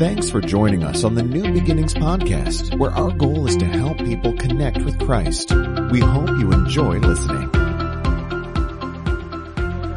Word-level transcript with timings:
Thanks 0.00 0.30
for 0.30 0.40
joining 0.40 0.82
us 0.82 1.04
on 1.04 1.14
the 1.14 1.22
New 1.22 1.52
Beginnings 1.52 1.92
podcast, 1.92 2.74
where 2.78 2.90
our 2.90 3.10
goal 3.10 3.46
is 3.46 3.54
to 3.58 3.66
help 3.66 3.98
people 3.98 4.32
connect 4.32 4.78
with 4.78 4.98
Christ. 4.98 5.52
We 5.90 6.00
hope 6.00 6.30
you 6.38 6.50
enjoy 6.52 7.00
listening. 7.00 7.50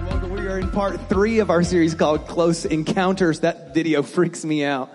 Welcome. 0.04 0.34
We 0.34 0.42
are 0.42 0.60
in 0.60 0.70
part 0.72 1.08
three 1.08 1.40
of 1.40 1.50
our 1.50 1.64
series 1.64 1.96
called 1.96 2.28
Close 2.28 2.66
Encounters. 2.66 3.40
That 3.40 3.74
video 3.74 4.04
freaks 4.04 4.44
me 4.44 4.66
out. 4.66 4.90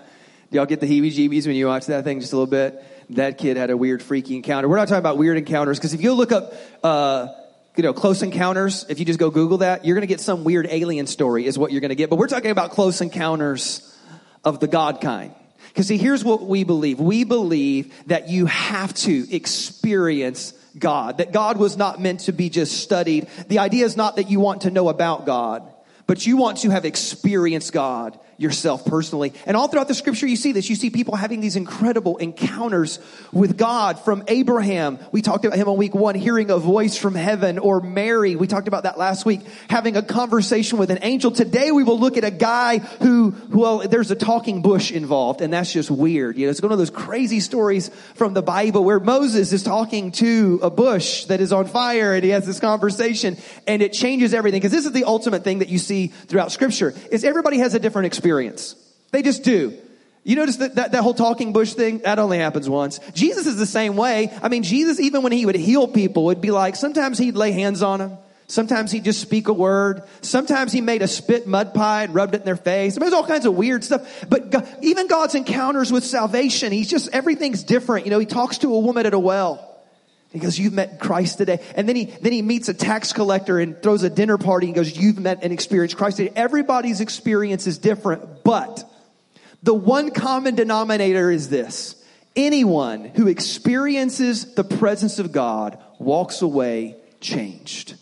Do 0.51 0.57
y'all 0.57 0.67
get 0.67 0.79
the 0.79 0.85
heebie 0.85 1.11
jeebies 1.11 1.47
when 1.47 1.55
you 1.55 1.65
watch 1.65 1.87
that 1.87 2.03
thing 2.03 2.19
just 2.19 2.31
a 2.31 2.35
little 2.35 2.45
bit? 2.45 2.79
That 3.09 3.39
kid 3.39 3.57
had 3.57 3.71
a 3.71 3.77
weird, 3.77 4.03
freaky 4.03 4.35
encounter. 4.35 4.69
We're 4.69 4.77
not 4.77 4.89
talking 4.89 4.99
about 4.99 5.17
weird 5.17 5.39
encounters 5.39 5.79
because 5.79 5.95
if 5.95 6.01
you 6.03 6.13
look 6.13 6.31
up, 6.31 6.53
uh, 6.83 7.29
you 7.75 7.81
know, 7.81 7.93
close 7.93 8.21
encounters, 8.21 8.85
if 8.89 8.99
you 8.99 9.05
just 9.05 9.17
go 9.17 9.31
Google 9.31 9.57
that, 9.57 9.85
you're 9.85 9.95
going 9.95 10.07
to 10.07 10.07
get 10.07 10.21
some 10.21 10.43
weird 10.43 10.67
alien 10.69 11.07
story, 11.07 11.47
is 11.47 11.57
what 11.57 11.71
you're 11.71 11.81
going 11.81 11.89
to 11.89 11.95
get. 11.95 12.11
But 12.11 12.17
we're 12.17 12.27
talking 12.27 12.51
about 12.51 12.69
close 12.69 13.01
encounters 13.01 13.88
of 14.43 14.59
the 14.59 14.67
God 14.67 15.01
kind. 15.01 15.33
Because 15.69 15.87
see, 15.87 15.97
here's 15.97 16.23
what 16.23 16.43
we 16.43 16.63
believe. 16.63 16.99
We 16.99 17.23
believe 17.23 17.93
that 18.07 18.29
you 18.29 18.45
have 18.47 18.93
to 18.95 19.33
experience 19.33 20.53
God, 20.77 21.17
that 21.17 21.31
God 21.31 21.57
was 21.57 21.77
not 21.77 21.99
meant 21.99 22.21
to 22.21 22.31
be 22.31 22.49
just 22.49 22.81
studied. 22.81 23.27
The 23.47 23.59
idea 23.59 23.85
is 23.85 23.97
not 23.97 24.15
that 24.15 24.29
you 24.29 24.39
want 24.39 24.61
to 24.61 24.71
know 24.71 24.89
about 24.89 25.25
God, 25.25 25.63
but 26.07 26.25
you 26.25 26.37
want 26.37 26.59
to 26.59 26.69
have 26.69 26.85
experienced 26.85 27.73
God 27.73 28.19
yourself 28.39 28.85
personally. 28.85 29.33
And 29.45 29.57
all 29.57 29.67
throughout 29.67 29.89
the 29.89 29.93
scripture, 29.93 30.25
you 30.25 30.37
see 30.37 30.53
this. 30.53 30.69
You 30.69 30.75
see 30.75 30.89
people 30.89 31.15
having 31.15 31.41
these 31.41 31.57
incredible 31.57 32.17
encounters 32.17 32.99
with 33.33 33.57
God 33.57 33.99
from 33.99 34.23
Abraham. 34.27 34.97
We 35.11 35.21
talked 35.21 35.43
about 35.43 35.57
him 35.57 35.67
on 35.67 35.75
week 35.75 35.93
one, 35.93 36.15
hearing 36.15 36.49
a 36.49 36.57
voice 36.57 36.97
from 36.97 37.15
heaven, 37.15 37.59
or 37.59 37.81
Mary. 37.81 38.37
We 38.37 38.47
talked 38.47 38.69
about 38.69 38.83
that 38.83 38.97
last 38.97 39.25
week, 39.25 39.41
having 39.69 39.97
a 39.97 40.01
conversation 40.01 40.79
with 40.79 40.89
an 40.89 40.99
angel. 41.01 41.31
Today 41.31 41.71
we 41.71 41.83
will 41.83 41.99
look 41.99 42.15
at 42.15 42.23
a 42.23 42.31
guy 42.31 42.77
who, 42.77 43.35
well, 43.49 43.79
there's 43.79 44.09
a 44.09 44.15
talking 44.15 44.61
bush 44.61 44.91
involved, 44.91 45.41
and 45.41 45.51
that's 45.51 45.73
just 45.73 45.91
weird. 45.91 46.37
You 46.37 46.45
know, 46.45 46.51
it's 46.51 46.61
one 46.61 46.71
of 46.71 46.77
those 46.77 46.89
crazy 46.89 47.41
stories 47.41 47.89
from 48.15 48.33
the 48.33 48.41
Bible 48.41 48.85
where 48.85 49.01
Moses 49.01 49.51
is 49.51 49.63
talking 49.63 50.11
to 50.13 50.61
a 50.63 50.69
bush 50.69 51.25
that 51.25 51.41
is 51.41 51.51
on 51.51 51.65
fire 51.65 52.13
and 52.13 52.23
he 52.23 52.29
has 52.29 52.45
this 52.45 52.59
conversation 52.59 53.37
and 53.67 53.81
it 53.81 53.91
changes 53.91 54.33
everything. 54.33 54.59
Because 54.59 54.71
this 54.71 54.85
is 54.85 54.93
the 54.93 55.03
ultimate 55.03 55.43
thing 55.43 55.59
that 55.59 55.67
you 55.67 55.77
see 55.77 56.07
throughout 56.07 56.53
scripture 56.53 56.93
is 57.11 57.25
everybody 57.25 57.57
has 57.59 57.73
a 57.73 57.79
different 57.79 58.05
experience 58.05 58.28
experience. 58.29 58.75
They 59.11 59.23
just 59.23 59.43
do. 59.43 59.73
You 60.23 60.35
notice 60.35 60.57
that, 60.57 60.75
that, 60.75 60.91
that 60.91 61.01
whole 61.01 61.15
talking 61.15 61.53
bush 61.53 61.73
thing? 61.73 61.99
That 61.99 62.19
only 62.19 62.37
happens 62.37 62.69
once. 62.69 62.99
Jesus 63.13 63.47
is 63.47 63.57
the 63.57 63.65
same 63.65 63.95
way. 63.95 64.31
I 64.43 64.49
mean, 64.49 64.61
Jesus, 64.61 64.99
even 64.99 65.23
when 65.23 65.31
he 65.31 65.45
would 65.45 65.55
heal 65.55 65.87
people, 65.87 66.25
would 66.25 66.41
be 66.41 66.51
like, 66.51 66.75
sometimes 66.75 67.17
he'd 67.17 67.35
lay 67.35 67.51
hands 67.51 67.81
on 67.81 67.99
them. 67.99 68.17
Sometimes 68.45 68.91
he'd 68.91 69.03
just 69.03 69.21
speak 69.21 69.47
a 69.47 69.53
word. 69.53 70.03
Sometimes 70.21 70.71
he 70.71 70.81
made 70.81 71.01
a 71.01 71.07
spit 71.07 71.47
mud 71.47 71.73
pie 71.73 72.03
and 72.03 72.13
rubbed 72.13 72.35
it 72.35 72.41
in 72.41 72.45
their 72.45 72.55
face. 72.55 72.95
I 72.95 72.99
mean, 72.99 73.09
there's 73.09 73.13
all 73.13 73.25
kinds 73.25 73.45
of 73.45 73.55
weird 73.55 73.83
stuff. 73.83 74.25
But 74.29 74.51
God, 74.51 74.67
even 74.81 75.07
God's 75.07 75.35
encounters 75.35 75.91
with 75.91 76.03
salvation, 76.03 76.71
he's 76.71 76.89
just, 76.89 77.09
everything's 77.13 77.63
different. 77.63 78.05
You 78.05 78.11
know, 78.11 78.19
he 78.19 78.25
talks 78.27 78.59
to 78.59 78.73
a 78.73 78.79
woman 78.79 79.05
at 79.05 79.13
a 79.13 79.19
well. 79.19 79.68
He 80.31 80.39
goes, 80.39 80.59
you've 80.59 80.73
met 80.73 80.99
Christ 80.99 81.39
today. 81.39 81.59
And 81.75 81.89
then 81.89 81.95
he, 81.95 82.05
then 82.05 82.31
he 82.31 82.41
meets 82.41 82.69
a 82.69 82.73
tax 82.73 83.13
collector 83.13 83.59
and 83.59 83.81
throws 83.81 84.03
a 84.03 84.09
dinner 84.09 84.37
party 84.37 84.67
and 84.67 84.75
goes, 84.75 84.95
you've 84.95 85.17
met 85.17 85.39
and 85.41 85.51
experienced 85.51 85.97
Christ 85.97 86.17
today. 86.17 86.31
Everybody's 86.35 87.01
experience 87.01 87.65
is 87.65 87.79
different, 87.79 88.43
but 88.43 88.83
the 89.63 89.73
one 89.73 90.11
common 90.11 90.55
denominator 90.55 91.31
is 91.31 91.49
this. 91.49 91.95
Anyone 92.35 93.05
who 93.05 93.27
experiences 93.27 94.53
the 94.53 94.63
presence 94.63 95.17
of 95.17 95.31
God 95.31 95.79
walks 95.97 96.43
away 96.43 96.95
changed. 97.21 97.95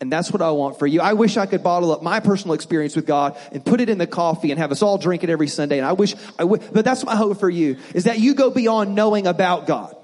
And 0.00 0.12
that's 0.12 0.30
what 0.30 0.42
I 0.42 0.50
want 0.52 0.78
for 0.78 0.86
you. 0.86 1.00
I 1.00 1.14
wish 1.14 1.36
I 1.36 1.46
could 1.46 1.64
bottle 1.64 1.90
up 1.90 2.02
my 2.02 2.20
personal 2.20 2.54
experience 2.54 2.94
with 2.94 3.06
God 3.06 3.36
and 3.50 3.64
put 3.64 3.80
it 3.80 3.88
in 3.88 3.98
the 3.98 4.06
coffee 4.06 4.52
and 4.52 4.60
have 4.60 4.70
us 4.70 4.82
all 4.82 4.98
drink 4.98 5.24
it 5.24 5.30
every 5.30 5.48
Sunday. 5.48 5.78
And 5.78 5.86
I 5.86 5.94
wish 5.94 6.14
I 6.38 6.44
would, 6.44 6.62
but 6.72 6.84
that's 6.84 7.04
my 7.04 7.16
hope 7.16 7.40
for 7.40 7.50
you 7.50 7.78
is 7.92 8.04
that 8.04 8.20
you 8.20 8.34
go 8.34 8.50
beyond 8.50 8.94
knowing 8.94 9.26
about 9.26 9.66
God 9.66 9.95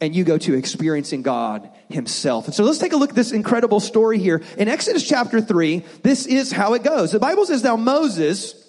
and 0.00 0.14
you 0.14 0.24
go 0.24 0.36
to 0.38 0.54
experiencing 0.54 1.22
God 1.22 1.70
himself. 1.88 2.46
And 2.46 2.54
so 2.54 2.64
let's 2.64 2.78
take 2.78 2.92
a 2.92 2.96
look 2.96 3.10
at 3.10 3.16
this 3.16 3.32
incredible 3.32 3.80
story 3.80 4.18
here. 4.18 4.42
In 4.58 4.68
Exodus 4.68 5.06
chapter 5.06 5.40
3, 5.40 5.84
this 6.02 6.26
is 6.26 6.52
how 6.52 6.74
it 6.74 6.82
goes. 6.82 7.12
The 7.12 7.18
Bible 7.18 7.46
says, 7.46 7.64
Now 7.64 7.76
Moses 7.76 8.62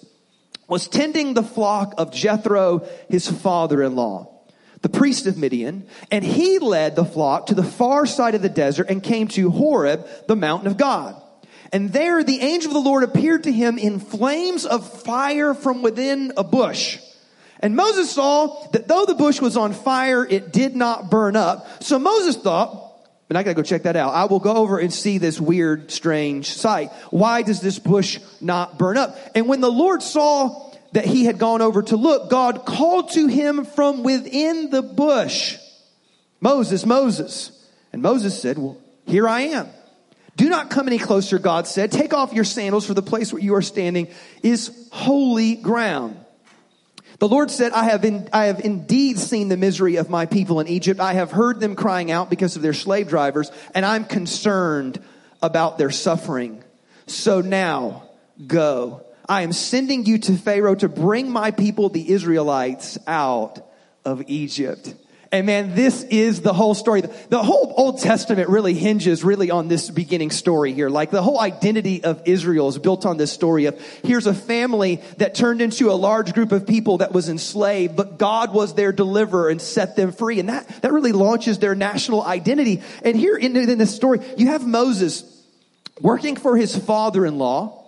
was 0.68 0.88
tending 0.88 1.34
the 1.34 1.42
flock 1.42 1.94
of 1.98 2.12
Jethro, 2.12 2.86
his 3.08 3.28
father-in-law, 3.28 4.30
the 4.82 4.88
priest 4.88 5.26
of 5.26 5.36
Midian, 5.36 5.86
and 6.10 6.24
he 6.24 6.58
led 6.58 6.96
the 6.96 7.04
flock 7.04 7.46
to 7.46 7.54
the 7.54 7.64
far 7.64 8.06
side 8.06 8.34
of 8.34 8.42
the 8.42 8.48
desert 8.48 8.88
and 8.88 9.02
came 9.02 9.28
to 9.28 9.50
Horeb, 9.50 10.06
the 10.28 10.36
mountain 10.36 10.68
of 10.68 10.76
God. 10.76 11.20
And 11.72 11.92
there 11.92 12.22
the 12.24 12.40
angel 12.40 12.70
of 12.70 12.74
the 12.82 12.88
Lord 12.88 13.04
appeared 13.04 13.44
to 13.44 13.52
him 13.52 13.78
in 13.78 14.00
flames 14.00 14.64
of 14.64 15.02
fire 15.02 15.52
from 15.52 15.82
within 15.82 16.32
a 16.36 16.44
bush. 16.44 16.98
And 17.60 17.74
Moses 17.74 18.10
saw 18.10 18.68
that 18.72 18.86
though 18.88 19.04
the 19.04 19.14
bush 19.14 19.40
was 19.40 19.56
on 19.56 19.72
fire, 19.72 20.24
it 20.24 20.52
did 20.52 20.76
not 20.76 21.10
burn 21.10 21.36
up. 21.36 21.82
So 21.82 21.98
Moses 21.98 22.36
thought, 22.36 22.84
and 23.28 23.36
I 23.36 23.42
gotta 23.42 23.54
go 23.54 23.62
check 23.62 23.82
that 23.82 23.96
out. 23.96 24.14
I 24.14 24.24
will 24.24 24.40
go 24.40 24.56
over 24.56 24.78
and 24.78 24.92
see 24.92 25.18
this 25.18 25.40
weird, 25.40 25.90
strange 25.90 26.46
sight. 26.46 26.92
Why 27.10 27.42
does 27.42 27.60
this 27.60 27.78
bush 27.78 28.20
not 28.40 28.78
burn 28.78 28.96
up? 28.96 29.18
And 29.34 29.48
when 29.48 29.60
the 29.60 29.70
Lord 29.70 30.02
saw 30.02 30.72
that 30.92 31.04
he 31.04 31.24
had 31.24 31.38
gone 31.38 31.60
over 31.60 31.82
to 31.82 31.96
look, 31.96 32.30
God 32.30 32.64
called 32.64 33.10
to 33.12 33.26
him 33.26 33.64
from 33.64 34.02
within 34.02 34.70
the 34.70 34.82
bush, 34.82 35.58
Moses, 36.40 36.86
Moses. 36.86 37.52
And 37.92 38.00
Moses 38.02 38.40
said, 38.40 38.56
well, 38.56 38.78
here 39.06 39.28
I 39.28 39.40
am. 39.42 39.68
Do 40.36 40.48
not 40.48 40.70
come 40.70 40.86
any 40.86 40.98
closer, 40.98 41.38
God 41.40 41.66
said. 41.66 41.90
Take 41.90 42.14
off 42.14 42.32
your 42.32 42.44
sandals 42.44 42.86
for 42.86 42.94
the 42.94 43.02
place 43.02 43.32
where 43.32 43.42
you 43.42 43.56
are 43.56 43.62
standing 43.62 44.08
is 44.42 44.88
holy 44.92 45.56
ground. 45.56 46.16
The 47.18 47.28
Lord 47.28 47.50
said, 47.50 47.72
I 47.72 47.84
have, 47.84 48.04
in, 48.04 48.28
I 48.32 48.46
have 48.46 48.60
indeed 48.60 49.18
seen 49.18 49.48
the 49.48 49.56
misery 49.56 49.96
of 49.96 50.08
my 50.08 50.26
people 50.26 50.60
in 50.60 50.68
Egypt. 50.68 51.00
I 51.00 51.14
have 51.14 51.32
heard 51.32 51.58
them 51.58 51.74
crying 51.74 52.12
out 52.12 52.30
because 52.30 52.54
of 52.54 52.62
their 52.62 52.74
slave 52.74 53.08
drivers, 53.08 53.50
and 53.74 53.84
I'm 53.84 54.04
concerned 54.04 55.02
about 55.42 55.78
their 55.78 55.90
suffering. 55.90 56.62
So 57.06 57.40
now, 57.40 58.08
go. 58.46 59.04
I 59.28 59.42
am 59.42 59.52
sending 59.52 60.06
you 60.06 60.18
to 60.18 60.36
Pharaoh 60.36 60.76
to 60.76 60.88
bring 60.88 61.30
my 61.30 61.50
people, 61.50 61.88
the 61.88 62.08
Israelites, 62.08 62.98
out 63.06 63.68
of 64.04 64.22
Egypt. 64.28 64.94
And 65.30 65.46
man, 65.46 65.74
this 65.74 66.04
is 66.04 66.40
the 66.40 66.54
whole 66.54 66.74
story. 66.74 67.02
The 67.02 67.42
whole 67.42 67.74
Old 67.76 68.00
Testament 68.00 68.48
really 68.48 68.72
hinges 68.72 69.22
really 69.22 69.50
on 69.50 69.68
this 69.68 69.90
beginning 69.90 70.30
story 70.30 70.72
here. 70.72 70.88
Like 70.88 71.10
the 71.10 71.20
whole 71.20 71.38
identity 71.38 72.02
of 72.02 72.22
Israel 72.24 72.68
is 72.68 72.78
built 72.78 73.04
on 73.04 73.18
this 73.18 73.30
story 73.30 73.66
of 73.66 73.78
here's 74.02 74.26
a 74.26 74.32
family 74.32 75.02
that 75.18 75.34
turned 75.34 75.60
into 75.60 75.90
a 75.90 75.92
large 75.92 76.32
group 76.32 76.50
of 76.50 76.66
people 76.66 76.98
that 76.98 77.12
was 77.12 77.28
enslaved, 77.28 77.94
but 77.94 78.18
God 78.18 78.54
was 78.54 78.74
their 78.74 78.90
deliverer 78.90 79.50
and 79.50 79.60
set 79.60 79.96
them 79.96 80.12
free. 80.12 80.40
And 80.40 80.48
that, 80.48 80.66
that 80.80 80.92
really 80.92 81.12
launches 81.12 81.58
their 81.58 81.74
national 81.74 82.22
identity. 82.22 82.82
And 83.04 83.14
here 83.14 83.36
in, 83.36 83.54
in 83.54 83.76
this 83.76 83.94
story, 83.94 84.20
you 84.38 84.46
have 84.46 84.66
Moses 84.66 85.24
working 86.00 86.36
for 86.36 86.56
his 86.56 86.74
father-in-law 86.74 87.87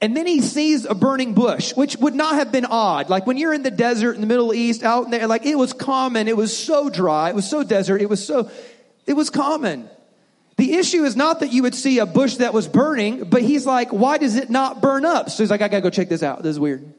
and 0.00 0.16
then 0.16 0.26
he 0.26 0.40
sees 0.40 0.86
a 0.86 0.94
burning 0.94 1.34
bush, 1.34 1.74
which 1.74 1.96
would 1.98 2.14
not 2.14 2.36
have 2.36 2.50
been 2.50 2.64
odd. 2.64 3.10
Like 3.10 3.26
when 3.26 3.36
you're 3.36 3.52
in 3.52 3.62
the 3.62 3.70
desert 3.70 4.14
in 4.14 4.22
the 4.22 4.26
Middle 4.26 4.54
East, 4.54 4.82
out 4.82 5.04
in 5.04 5.10
there, 5.10 5.26
like 5.26 5.44
it 5.44 5.56
was 5.56 5.72
common. 5.74 6.26
It 6.26 6.36
was 6.36 6.56
so 6.56 6.88
dry. 6.88 7.28
It 7.28 7.34
was 7.34 7.48
so 7.48 7.62
desert. 7.62 8.00
It 8.00 8.08
was 8.08 8.24
so, 8.24 8.50
it 9.06 9.12
was 9.12 9.28
common. 9.28 9.90
The 10.56 10.74
issue 10.74 11.04
is 11.04 11.16
not 11.16 11.40
that 11.40 11.52
you 11.52 11.62
would 11.62 11.74
see 11.74 11.98
a 11.98 12.06
bush 12.06 12.36
that 12.36 12.54
was 12.54 12.66
burning, 12.66 13.24
but 13.24 13.42
he's 13.42 13.66
like, 13.66 13.90
why 13.90 14.18
does 14.18 14.36
it 14.36 14.50
not 14.50 14.80
burn 14.80 15.04
up? 15.04 15.30
So 15.30 15.42
he's 15.42 15.50
like, 15.50 15.62
I 15.62 15.68
gotta 15.68 15.82
go 15.82 15.90
check 15.90 16.08
this 16.08 16.22
out. 16.22 16.42
This 16.42 16.50
is 16.50 16.60
weird. 16.60 16.94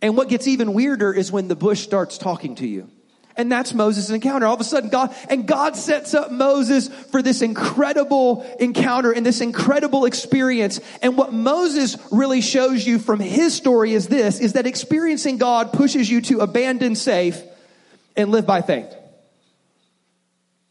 And 0.00 0.16
what 0.16 0.28
gets 0.28 0.46
even 0.46 0.74
weirder 0.74 1.12
is 1.12 1.32
when 1.32 1.48
the 1.48 1.56
bush 1.56 1.80
starts 1.80 2.18
talking 2.18 2.54
to 2.56 2.66
you. 2.66 2.90
And 3.36 3.50
that's 3.50 3.74
Moses' 3.74 4.10
encounter. 4.10 4.46
All 4.46 4.54
of 4.54 4.60
a 4.60 4.64
sudden, 4.64 4.90
God, 4.90 5.14
and 5.28 5.46
God 5.46 5.76
sets 5.76 6.14
up 6.14 6.30
Moses 6.30 6.88
for 6.88 7.20
this 7.20 7.42
incredible 7.42 8.42
encounter 8.60 9.10
and 9.10 9.26
this 9.26 9.40
incredible 9.40 10.04
experience. 10.04 10.80
And 11.02 11.16
what 11.16 11.32
Moses 11.32 11.96
really 12.12 12.40
shows 12.40 12.86
you 12.86 12.98
from 12.98 13.18
his 13.18 13.54
story 13.54 13.92
is 13.92 14.06
this, 14.06 14.38
is 14.38 14.52
that 14.52 14.66
experiencing 14.66 15.38
God 15.38 15.72
pushes 15.72 16.08
you 16.08 16.20
to 16.22 16.40
abandon 16.40 16.94
safe 16.94 17.42
and 18.16 18.30
live 18.30 18.46
by 18.46 18.62
faith. 18.62 18.94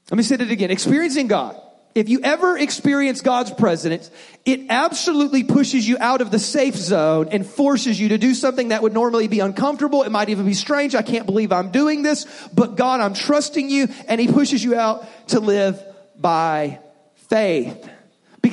Let 0.09 0.17
me 0.17 0.23
say 0.23 0.35
it 0.35 0.41
again. 0.41 0.71
Experiencing 0.71 1.27
God 1.27 1.59
if 1.95 2.09
you 2.09 2.21
ever 2.21 2.57
experience 2.57 3.21
God's 3.21 3.51
presence, 3.51 4.09
it 4.45 4.61
absolutely 4.69 5.43
pushes 5.43 5.87
you 5.87 5.97
out 5.99 6.21
of 6.21 6.31
the 6.31 6.39
safe 6.39 6.75
zone 6.75 7.29
and 7.31 7.45
forces 7.45 7.99
you 7.99 8.09
to 8.09 8.17
do 8.17 8.33
something 8.33 8.69
that 8.69 8.81
would 8.81 8.93
normally 8.93 9.27
be 9.27 9.39
uncomfortable. 9.39 10.03
It 10.03 10.11
might 10.11 10.29
even 10.29 10.45
be 10.45 10.53
strange. 10.53 10.95
I 10.95 11.03
can't 11.03 11.25
believe 11.25 11.51
I'm 11.51 11.69
doing 11.69 12.01
this, 12.01 12.25
but 12.53 12.75
God, 12.75 12.99
I'm 12.99 13.13
trusting 13.13 13.69
you. 13.69 13.87
And 14.07 14.19
He 14.19 14.27
pushes 14.27 14.63
you 14.63 14.75
out 14.75 15.05
to 15.29 15.39
live 15.39 15.81
by 16.19 16.79
faith. 17.29 17.89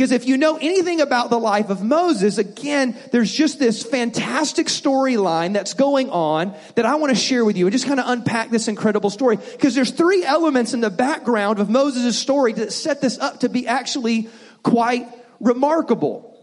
Because 0.00 0.12
if 0.12 0.26
you 0.26 0.38
know 0.38 0.56
anything 0.56 1.02
about 1.02 1.28
the 1.28 1.38
life 1.38 1.68
of 1.68 1.82
Moses, 1.82 2.38
again, 2.38 2.96
there's 3.12 3.30
just 3.30 3.58
this 3.58 3.82
fantastic 3.82 4.68
storyline 4.68 5.52
that's 5.52 5.74
going 5.74 6.08
on 6.08 6.56
that 6.76 6.86
I 6.86 6.94
want 6.94 7.10
to 7.10 7.14
share 7.14 7.44
with 7.44 7.58
you 7.58 7.66
and 7.66 7.72
just 7.72 7.84
kind 7.84 8.00
of 8.00 8.08
unpack 8.08 8.48
this 8.48 8.66
incredible 8.66 9.10
story. 9.10 9.36
Because 9.36 9.74
there's 9.74 9.90
three 9.90 10.24
elements 10.24 10.72
in 10.72 10.80
the 10.80 10.88
background 10.88 11.58
of 11.58 11.68
Moses' 11.68 12.18
story 12.18 12.54
that 12.54 12.72
set 12.72 13.02
this 13.02 13.18
up 13.18 13.40
to 13.40 13.50
be 13.50 13.66
actually 13.66 14.30
quite 14.62 15.06
remarkable. 15.38 16.34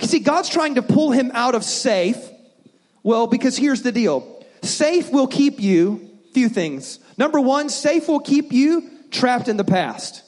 You 0.00 0.06
see, 0.06 0.20
God's 0.20 0.48
trying 0.48 0.76
to 0.76 0.82
pull 0.82 1.10
him 1.10 1.32
out 1.34 1.54
of 1.54 1.64
safe 1.64 2.16
Well, 3.02 3.26
because 3.26 3.58
here's 3.58 3.82
the 3.82 3.92
deal. 3.92 4.42
Safe 4.62 5.12
will 5.12 5.26
keep 5.26 5.60
you, 5.60 6.08
few 6.32 6.48
things. 6.48 6.98
Number 7.18 7.42
one, 7.42 7.68
safe 7.68 8.08
will 8.08 8.20
keep 8.20 8.52
you 8.52 8.88
trapped 9.10 9.48
in 9.48 9.58
the 9.58 9.64
past. 9.64 10.22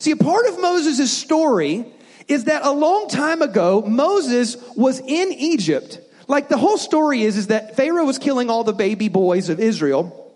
See, 0.00 0.12
a 0.12 0.16
part 0.16 0.46
of 0.46 0.58
Moses' 0.58 1.16
story 1.16 1.84
is 2.26 2.44
that 2.44 2.64
a 2.64 2.70
long 2.70 3.08
time 3.08 3.42
ago, 3.42 3.82
Moses 3.82 4.56
was 4.74 4.98
in 4.98 5.32
Egypt. 5.32 6.00
Like 6.26 6.48
the 6.48 6.56
whole 6.56 6.78
story 6.78 7.22
is, 7.22 7.36
is 7.36 7.48
that 7.48 7.76
Pharaoh 7.76 8.06
was 8.06 8.18
killing 8.18 8.48
all 8.48 8.64
the 8.64 8.72
baby 8.72 9.08
boys 9.08 9.50
of 9.50 9.60
Israel. 9.60 10.34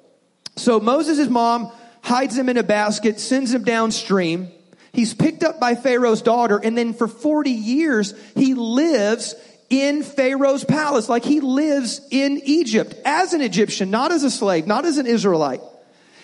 So 0.57 0.81
Moses' 0.81 1.31
mom 1.31 1.73
hides 2.03 2.37
him 2.37 2.51
in 2.51 2.59
a 2.59 2.63
basket, 2.63 3.19
sends 3.19 3.55
him 3.55 3.65
downstream. 3.65 4.51
He's 4.93 5.15
picked 5.15 5.43
up 5.43 5.59
by 5.59 5.77
Pharaoh's 5.77 6.21
daughter, 6.21 6.61
and 6.63 6.77
then 6.77 6.93
for 6.93 7.09
40 7.09 7.51
years, 7.51 8.15
he 8.35 8.55
lives 8.55 9.35
in 9.71 10.03
Pharaoh's 10.03 10.65
palace, 10.65 11.09
like 11.09 11.25
he 11.25 11.41
lives 11.41 12.01
in 12.11 12.43
Egypt 12.45 12.95
as 13.05 13.33
an 13.33 13.41
Egyptian, 13.41 13.91
not 13.91 14.13
as 14.13 14.25
a 14.25 14.31
slave, 14.31 14.67
not 14.67 14.85
as 14.85 14.99
an 14.99 15.07
Israelite. 15.07 15.63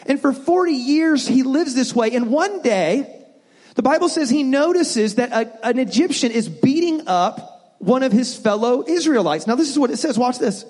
And 0.07 0.21
for 0.21 0.33
40 0.33 0.73
years, 0.73 1.27
he 1.27 1.43
lives 1.43 1.75
this 1.75 1.95
way. 1.95 2.13
And 2.13 2.31
one 2.31 2.61
day, 2.63 3.20
the 3.75 3.83
Bible 3.83 4.09
says 4.09 4.31
he 4.31 4.43
notices 4.43 5.17
that 5.17 5.33
a, 5.33 5.67
an 5.67 5.79
Egyptian 5.79 6.33
is 6.33 6.49
beating 6.49 7.07
up 7.07 7.77
one 7.79 8.03
of 8.03 8.13
his 8.13 8.37
fellow 8.37 8.85
Israelites. 8.87 9.47
Now, 9.47 9.55
this 9.55 9.71
is 9.71 9.79
what 9.79 9.91
it 9.91 9.97
says. 9.97 10.19
Watch 10.19 10.39
this. 10.39 10.65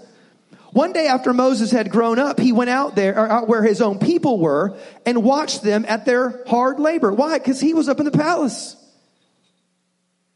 One 0.72 0.92
day 0.92 1.08
after 1.08 1.32
Moses 1.32 1.72
had 1.72 1.90
grown 1.90 2.20
up, 2.20 2.38
he 2.38 2.52
went 2.52 2.70
out 2.70 2.94
there, 2.94 3.18
or 3.18 3.28
out 3.28 3.48
where 3.48 3.62
his 3.62 3.80
own 3.80 3.98
people 3.98 4.38
were, 4.38 4.76
and 5.04 5.24
watched 5.24 5.62
them 5.62 5.84
at 5.88 6.04
their 6.04 6.44
hard 6.46 6.78
labor. 6.78 7.12
Why? 7.12 7.38
Because 7.38 7.60
he 7.60 7.74
was 7.74 7.88
up 7.88 7.98
in 7.98 8.04
the 8.04 8.12
palace. 8.12 8.76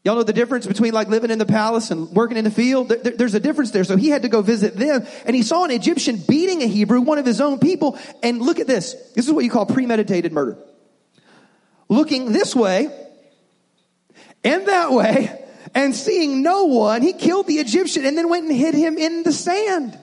Y'all 0.03 0.15
know 0.15 0.23
the 0.23 0.33
difference 0.33 0.67
between 0.67 0.93
like 0.93 1.07
living 1.07 1.31
in 1.31 1.39
the 1.39 1.45
palace 1.45 1.89
and 1.89 2.09
working 2.09 2.37
in 2.37 2.43
the 2.43 2.51
field? 2.51 2.89
There's 2.89 3.33
a 3.33 3.39
difference 3.39 3.71
there. 3.71 3.83
So 3.85 3.95
he 3.95 4.09
had 4.09 4.23
to 4.23 4.29
go 4.29 4.41
visit 4.41 4.75
them, 4.75 5.07
and 5.25 5.35
he 5.35 5.41
saw 5.41 5.63
an 5.63 5.71
Egyptian 5.71 6.17
beating 6.17 6.61
a 6.61 6.67
Hebrew, 6.67 7.01
one 7.01 7.17
of 7.17 7.25
his 7.25 7.39
own 7.39 7.57
people, 7.57 7.97
and 8.21 8.41
look 8.41 8.59
at 8.59 8.67
this. 8.67 8.93
This 9.15 9.25
is 9.25 9.31
what 9.31 9.45
you 9.45 9.49
call 9.49 9.65
premeditated 9.65 10.33
murder. 10.33 10.57
Looking 11.87 12.31
this 12.31 12.55
way 12.55 12.89
and 14.43 14.67
that 14.67 14.91
way, 14.91 15.45
and 15.73 15.93
seeing 15.93 16.41
no 16.41 16.65
one, 16.65 17.01
he 17.01 17.13
killed 17.13 17.47
the 17.47 17.55
Egyptian 17.55 18.05
and 18.05 18.17
then 18.17 18.29
went 18.29 18.45
and 18.45 18.55
hid 18.55 18.73
him 18.73 18.97
in 18.97 19.23
the 19.23 19.33
sand. 19.33 19.99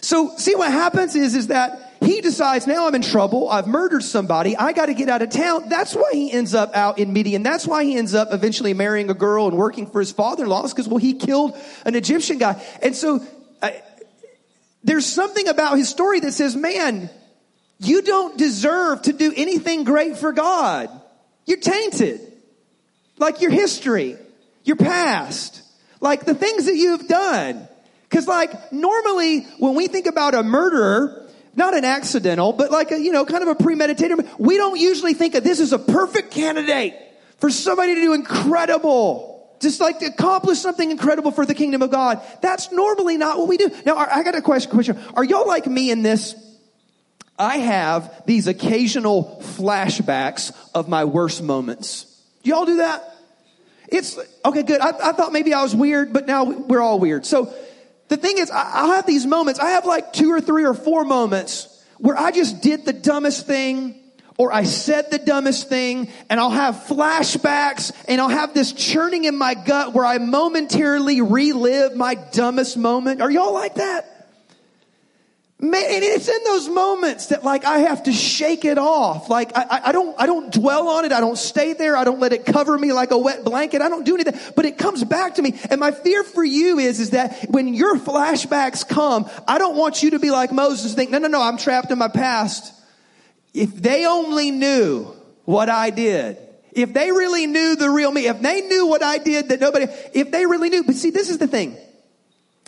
So 0.00 0.36
see 0.36 0.54
what 0.54 0.70
happens 0.70 1.16
is, 1.16 1.34
is 1.34 1.48
that 1.48 1.94
he 2.00 2.20
decides 2.20 2.66
now 2.66 2.86
I'm 2.86 2.94
in 2.94 3.02
trouble. 3.02 3.48
I've 3.48 3.66
murdered 3.66 4.02
somebody. 4.02 4.56
I 4.56 4.72
got 4.72 4.86
to 4.86 4.94
get 4.94 5.08
out 5.08 5.22
of 5.22 5.30
town. 5.30 5.68
That's 5.68 5.94
why 5.94 6.10
he 6.12 6.30
ends 6.30 6.54
up 6.54 6.76
out 6.76 6.98
in 6.98 7.12
Midian. 7.12 7.42
That's 7.42 7.66
why 7.66 7.84
he 7.84 7.96
ends 7.96 8.14
up 8.14 8.28
eventually 8.32 8.74
marrying 8.74 9.10
a 9.10 9.14
girl 9.14 9.48
and 9.48 9.56
working 9.56 9.86
for 9.86 10.00
his 10.00 10.12
father-in-law 10.12 10.68
because, 10.68 10.86
well, 10.86 10.98
he 10.98 11.14
killed 11.14 11.56
an 11.84 11.94
Egyptian 11.94 12.38
guy. 12.38 12.62
And 12.82 12.94
so 12.94 13.24
uh, 13.62 13.70
there's 14.84 15.06
something 15.06 15.48
about 15.48 15.78
his 15.78 15.88
story 15.88 16.20
that 16.20 16.32
says, 16.32 16.54
man, 16.54 17.10
you 17.78 18.02
don't 18.02 18.38
deserve 18.38 19.02
to 19.02 19.12
do 19.12 19.32
anything 19.36 19.84
great 19.84 20.16
for 20.16 20.32
God. 20.32 20.88
You're 21.44 21.60
tainted. 21.60 22.20
Like 23.18 23.40
your 23.40 23.50
history, 23.50 24.16
your 24.64 24.76
past, 24.76 25.62
like 26.00 26.24
the 26.26 26.34
things 26.34 26.66
that 26.66 26.76
you've 26.76 27.08
done. 27.08 27.66
Cause 28.10 28.28
like 28.28 28.72
normally 28.72 29.40
when 29.58 29.74
we 29.74 29.88
think 29.88 30.06
about 30.06 30.34
a 30.34 30.42
murderer, 30.42 31.26
not 31.54 31.74
an 31.74 31.84
accidental, 31.84 32.52
but 32.52 32.70
like 32.70 32.92
a, 32.92 33.00
you 33.00 33.12
know, 33.12 33.24
kind 33.24 33.42
of 33.42 33.48
a 33.48 33.54
premeditated, 33.54 34.28
we 34.38 34.58
don't 34.58 34.78
usually 34.78 35.14
think 35.14 35.34
of 35.34 35.44
this 35.44 35.60
as 35.60 35.72
a 35.72 35.78
perfect 35.78 36.30
candidate 36.30 36.94
for 37.38 37.50
somebody 37.50 37.94
to 37.94 38.00
do 38.00 38.12
incredible. 38.12 39.32
Just 39.60 39.80
like 39.80 40.00
to 40.00 40.06
accomplish 40.06 40.58
something 40.58 40.90
incredible 40.90 41.30
for 41.30 41.46
the 41.46 41.54
kingdom 41.54 41.80
of 41.80 41.90
God. 41.90 42.20
That's 42.42 42.70
normally 42.70 43.16
not 43.16 43.38
what 43.38 43.48
we 43.48 43.56
do. 43.56 43.70
Now, 43.86 43.96
I 43.96 44.22
got 44.22 44.34
a 44.34 44.42
question, 44.42 44.70
question. 44.70 44.98
Are 45.14 45.24
y'all 45.24 45.46
like 45.46 45.66
me 45.66 45.90
in 45.90 46.02
this? 46.02 46.34
I 47.38 47.58
have 47.58 48.22
these 48.26 48.46
occasional 48.46 49.42
flashbacks 49.42 50.56
of 50.74 50.88
my 50.88 51.04
worst 51.04 51.42
moments. 51.42 52.06
Y'all 52.42 52.64
do 52.64 52.76
that? 52.76 53.02
It's, 53.88 54.18
okay, 54.44 54.62
good. 54.62 54.80
I, 54.80 54.88
I 54.88 55.12
thought 55.12 55.32
maybe 55.32 55.52
I 55.54 55.62
was 55.62 55.74
weird, 55.74 56.12
but 56.12 56.26
now 56.26 56.44
we're 56.44 56.80
all 56.80 56.98
weird. 56.98 57.26
So, 57.26 57.52
the 58.08 58.16
thing 58.16 58.38
is, 58.38 58.50
I, 58.50 58.94
have 58.94 59.06
these 59.06 59.26
moments. 59.26 59.58
I 59.58 59.70
have 59.70 59.84
like 59.84 60.12
two 60.12 60.30
or 60.30 60.40
three 60.40 60.64
or 60.64 60.74
four 60.74 61.04
moments 61.04 61.84
where 61.98 62.16
I 62.16 62.30
just 62.30 62.62
did 62.62 62.84
the 62.84 62.92
dumbest 62.92 63.46
thing 63.46 64.00
or 64.38 64.52
I 64.52 64.64
said 64.64 65.10
the 65.10 65.18
dumbest 65.18 65.68
thing 65.68 66.08
and 66.30 66.38
I'll 66.38 66.50
have 66.50 66.76
flashbacks 66.86 67.92
and 68.06 68.20
I'll 68.20 68.28
have 68.28 68.54
this 68.54 68.72
churning 68.72 69.24
in 69.24 69.36
my 69.36 69.54
gut 69.54 69.92
where 69.92 70.04
I 70.04 70.18
momentarily 70.18 71.20
relive 71.20 71.96
my 71.96 72.14
dumbest 72.14 72.76
moment. 72.76 73.22
Are 73.22 73.30
y'all 73.30 73.54
like 73.54 73.74
that? 73.76 74.15
Man, 75.58 75.82
and 75.82 76.04
it's 76.04 76.28
in 76.28 76.44
those 76.44 76.68
moments 76.68 77.28
that 77.28 77.42
like 77.42 77.64
I 77.64 77.78
have 77.78 78.02
to 78.02 78.12
shake 78.12 78.66
it 78.66 78.76
off. 78.76 79.30
Like 79.30 79.56
I, 79.56 79.80
I 79.86 79.92
don't, 79.92 80.14
I 80.20 80.26
don't 80.26 80.52
dwell 80.52 80.88
on 80.88 81.06
it. 81.06 81.12
I 81.12 81.20
don't 81.20 81.38
stay 81.38 81.72
there. 81.72 81.96
I 81.96 82.04
don't 82.04 82.20
let 82.20 82.34
it 82.34 82.44
cover 82.44 82.76
me 82.76 82.92
like 82.92 83.10
a 83.10 83.16
wet 83.16 83.42
blanket. 83.42 83.80
I 83.80 83.88
don't 83.88 84.04
do 84.04 84.14
anything, 84.14 84.38
but 84.54 84.66
it 84.66 84.76
comes 84.76 85.02
back 85.02 85.36
to 85.36 85.42
me. 85.42 85.58
And 85.70 85.80
my 85.80 85.92
fear 85.92 86.24
for 86.24 86.44
you 86.44 86.78
is, 86.78 87.00
is 87.00 87.10
that 87.10 87.46
when 87.48 87.72
your 87.72 87.96
flashbacks 87.96 88.86
come, 88.86 89.30
I 89.48 89.56
don't 89.56 89.76
want 89.78 90.02
you 90.02 90.10
to 90.10 90.18
be 90.18 90.30
like 90.30 90.52
Moses 90.52 90.92
think, 90.92 91.10
no, 91.10 91.16
no, 91.16 91.28
no, 91.28 91.40
I'm 91.40 91.56
trapped 91.56 91.90
in 91.90 91.96
my 91.96 92.08
past. 92.08 92.74
If 93.54 93.74
they 93.74 94.04
only 94.04 94.50
knew 94.50 95.04
what 95.46 95.70
I 95.70 95.88
did, 95.88 96.36
if 96.72 96.92
they 96.92 97.10
really 97.10 97.46
knew 97.46 97.76
the 97.76 97.88
real 97.88 98.12
me, 98.12 98.26
if 98.26 98.42
they 98.42 98.60
knew 98.60 98.88
what 98.88 99.02
I 99.02 99.16
did 99.16 99.48
that 99.48 99.60
nobody, 99.60 99.86
if 100.12 100.30
they 100.30 100.44
really 100.44 100.68
knew, 100.68 100.84
but 100.84 100.96
see, 100.96 101.08
this 101.08 101.30
is 101.30 101.38
the 101.38 101.48
thing. 101.48 101.78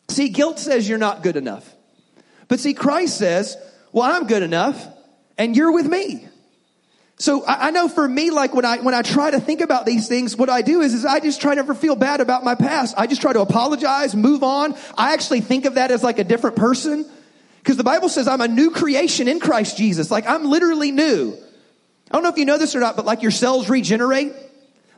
See, 0.08 0.30
guilt 0.30 0.58
says 0.58 0.88
you're 0.88 0.96
not 0.96 1.22
good 1.22 1.36
enough. 1.36 1.74
But 2.48 2.60
see, 2.60 2.74
Christ 2.74 3.18
says, 3.18 3.56
well, 3.92 4.10
I'm 4.10 4.26
good 4.26 4.42
enough 4.42 4.86
and 5.36 5.56
you're 5.56 5.72
with 5.72 5.86
me. 5.86 6.26
So 7.16 7.44
I, 7.44 7.68
I 7.68 7.70
know 7.70 7.88
for 7.88 8.06
me, 8.06 8.30
like 8.30 8.54
when 8.54 8.64
I, 8.64 8.78
when 8.78 8.94
I 8.94 9.02
try 9.02 9.30
to 9.30 9.40
think 9.40 9.60
about 9.60 9.86
these 9.86 10.08
things, 10.08 10.36
what 10.36 10.48
I 10.48 10.62
do 10.62 10.80
is, 10.80 10.94
is 10.94 11.04
I 11.04 11.20
just 11.20 11.40
try 11.40 11.54
never 11.54 11.74
feel 11.74 11.96
bad 11.96 12.20
about 12.20 12.44
my 12.44 12.54
past. 12.54 12.94
I 12.96 13.06
just 13.06 13.20
try 13.20 13.32
to 13.32 13.40
apologize, 13.40 14.14
move 14.14 14.42
on. 14.42 14.74
I 14.96 15.14
actually 15.14 15.40
think 15.40 15.64
of 15.64 15.74
that 15.74 15.90
as 15.90 16.02
like 16.02 16.18
a 16.18 16.24
different 16.24 16.56
person. 16.56 17.04
Because 17.58 17.76
the 17.76 17.84
Bible 17.84 18.08
says 18.08 18.28
I'm 18.28 18.40
a 18.40 18.48
new 18.48 18.70
creation 18.70 19.28
in 19.28 19.40
Christ 19.40 19.76
Jesus. 19.76 20.10
Like 20.10 20.26
I'm 20.26 20.44
literally 20.44 20.92
new. 20.92 21.36
I 22.10 22.14
don't 22.14 22.22
know 22.22 22.30
if 22.30 22.38
you 22.38 22.46
know 22.46 22.56
this 22.56 22.74
or 22.74 22.80
not, 22.80 22.96
but 22.96 23.04
like 23.04 23.22
your 23.22 23.30
cells 23.30 23.68
regenerate. 23.68 24.32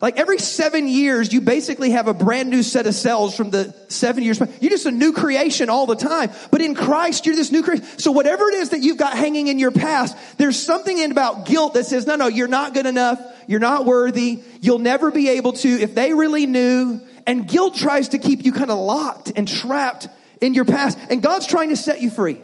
Like 0.00 0.16
every 0.16 0.38
seven 0.38 0.88
years, 0.88 1.30
you 1.30 1.42
basically 1.42 1.90
have 1.90 2.08
a 2.08 2.14
brand 2.14 2.48
new 2.48 2.62
set 2.62 2.86
of 2.86 2.94
cells 2.94 3.36
from 3.36 3.50
the 3.50 3.74
seven 3.88 4.24
years. 4.24 4.40
You're 4.60 4.70
just 4.70 4.86
a 4.86 4.90
new 4.90 5.12
creation 5.12 5.68
all 5.68 5.84
the 5.84 5.94
time. 5.94 6.30
But 6.50 6.62
in 6.62 6.74
Christ, 6.74 7.26
you're 7.26 7.36
this 7.36 7.52
new 7.52 7.62
creation. 7.62 7.84
So 7.98 8.10
whatever 8.10 8.48
it 8.48 8.54
is 8.54 8.70
that 8.70 8.80
you've 8.80 8.96
got 8.96 9.12
hanging 9.12 9.48
in 9.48 9.58
your 9.58 9.72
past, 9.72 10.16
there's 10.38 10.58
something 10.58 10.96
in 10.96 11.10
about 11.10 11.44
guilt 11.44 11.74
that 11.74 11.84
says, 11.84 12.06
no, 12.06 12.16
no, 12.16 12.28
you're 12.28 12.48
not 12.48 12.72
good 12.72 12.86
enough. 12.86 13.20
You're 13.46 13.60
not 13.60 13.84
worthy. 13.84 14.42
You'll 14.62 14.78
never 14.78 15.10
be 15.10 15.28
able 15.30 15.52
to. 15.52 15.68
If 15.68 15.94
they 15.94 16.14
really 16.14 16.46
knew, 16.46 17.02
and 17.26 17.46
guilt 17.46 17.74
tries 17.74 18.10
to 18.10 18.18
keep 18.18 18.46
you 18.46 18.52
kind 18.52 18.70
of 18.70 18.78
locked 18.78 19.32
and 19.36 19.46
trapped 19.46 20.08
in 20.40 20.54
your 20.54 20.64
past. 20.64 20.98
And 21.10 21.22
God's 21.22 21.46
trying 21.46 21.68
to 21.68 21.76
set 21.76 22.00
you 22.00 22.08
free. 22.08 22.40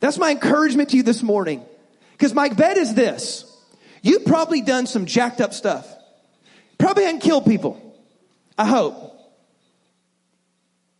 That's 0.00 0.16
my 0.16 0.30
encouragement 0.30 0.90
to 0.90 0.96
you 0.96 1.02
this 1.02 1.22
morning. 1.22 1.62
Because 2.12 2.32
my 2.32 2.48
bet 2.48 2.78
is 2.78 2.94
this. 2.94 3.44
You've 4.00 4.24
probably 4.24 4.62
done 4.62 4.86
some 4.86 5.04
jacked 5.04 5.42
up 5.42 5.52
stuff. 5.52 5.86
Probably 6.84 7.04
hadn't 7.04 7.20
killed 7.20 7.46
people. 7.46 7.80
I 8.58 8.66
hope. 8.66 8.94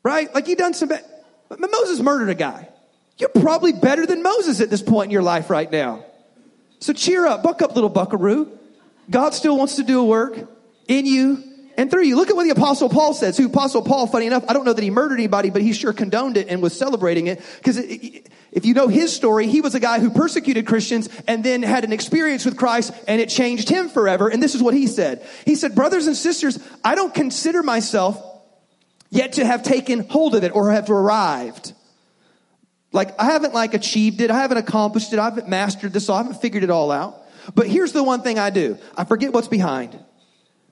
Right? 0.03 0.35
Like 0.35 0.49
you 0.49 0.57
done 0.57 0.73
some 0.73 0.89
bad. 0.89 1.05
Moses 1.59 2.01
murdered 2.01 2.31
a 2.31 2.35
guy. 2.35 2.71
You're 3.19 3.29
probably 3.29 3.75
better 3.75 4.07
than 4.07 4.23
Moses 4.23 4.63
at 4.63 4.71
this 4.71 4.81
point 4.81 5.09
in 5.09 5.11
your 5.11 5.23
life 5.23 5.51
right 5.51 5.71
now. 5.71 6.03
So 6.79 6.95
cheer 6.95 7.27
up, 7.27 7.43
buck 7.43 7.61
up, 7.61 7.75
little 7.75 7.91
buckaroo. 7.91 8.59
God 9.11 9.35
still 9.35 9.59
wants 9.59 9.77
to 9.77 9.83
do 9.83 10.01
a 10.01 10.05
work 10.05 10.49
in 10.89 11.05
you 11.05 11.45
and 11.77 11.91
through 11.91 12.05
you. 12.05 12.17
Look 12.17 12.31
at 12.31 12.37
what 12.37 12.45
the 12.45 12.51
apostle 12.51 12.89
Paul 12.89 13.13
says. 13.13 13.37
Who 13.37 13.45
apostle 13.45 13.83
Paul, 13.83 14.07
funny 14.07 14.27
enough, 14.27 14.47
I 14.49 14.55
don't 14.55 14.65
know 14.65 14.73
that 14.73 14.83
he 14.83 14.89
murdered 14.89 15.19
anybody, 15.19 15.51
but 15.51 15.61
he 15.61 15.75
sure 15.75 15.93
condoned 15.93 16.39
it 16.39 16.49
and 16.49 16.63
was 16.63 16.75
celebrating 16.75 17.27
it. 17.27 17.43
Because 17.59 17.79
if 18.55 18.65
you 18.65 18.73
know 18.73 18.87
his 18.87 19.13
story, 19.13 19.49
he 19.49 19.61
was 19.61 19.75
a 19.75 19.81
guy 19.81 19.99
who 19.99 20.11
persecuted 20.11 20.65
Christians 20.65 21.09
and 21.27 21.43
then 21.43 21.65
had 21.65 21.83
an 21.83 21.93
experience 21.93 22.45
with 22.45 22.57
Christ 22.57 22.93
and 23.09 23.21
it 23.21 23.29
changed 23.29 23.69
him 23.69 23.89
forever. 23.89 24.29
And 24.29 24.41
this 24.41 24.55
is 24.55 24.63
what 24.63 24.75
he 24.75 24.87
said. 24.87 25.27
He 25.45 25.57
said, 25.57 25.75
brothers 25.75 26.07
and 26.07 26.17
sisters, 26.17 26.61
I 26.85 26.95
don't 26.95 27.13
consider 27.13 27.65
myself 27.65 28.23
yet 29.11 29.35
to 29.35 29.45
have 29.45 29.65
taken 29.65 30.09
hold 30.09 30.37
of 30.37 30.45
it 30.45 30.55
or 30.55 30.71
have 30.71 30.89
arrived. 30.89 31.73
Like 32.93 33.21
I 33.21 33.25
haven't 33.25 33.55
like 33.55 33.75
achieved 33.75 34.21
it. 34.21 34.31
I 34.31 34.37
haven't 34.37 34.59
accomplished 34.59 35.13
it. 35.13 35.19
I 35.19 35.25
haven't 35.25 35.49
mastered 35.49 35.93
this. 35.93 36.09
I 36.09 36.19
haven't 36.19 36.41
figured 36.41 36.63
it 36.63 36.71
all 36.71 36.93
out. 36.93 37.21
But 37.57 37.67
here's 37.67 37.91
the 37.91 38.05
one 38.05 38.23
thing 38.23 38.39
I 38.39 38.51
do. 38.51 38.79
I 38.97 39.03
forget 39.03 39.33
what's 39.33 39.49
behind 39.49 39.99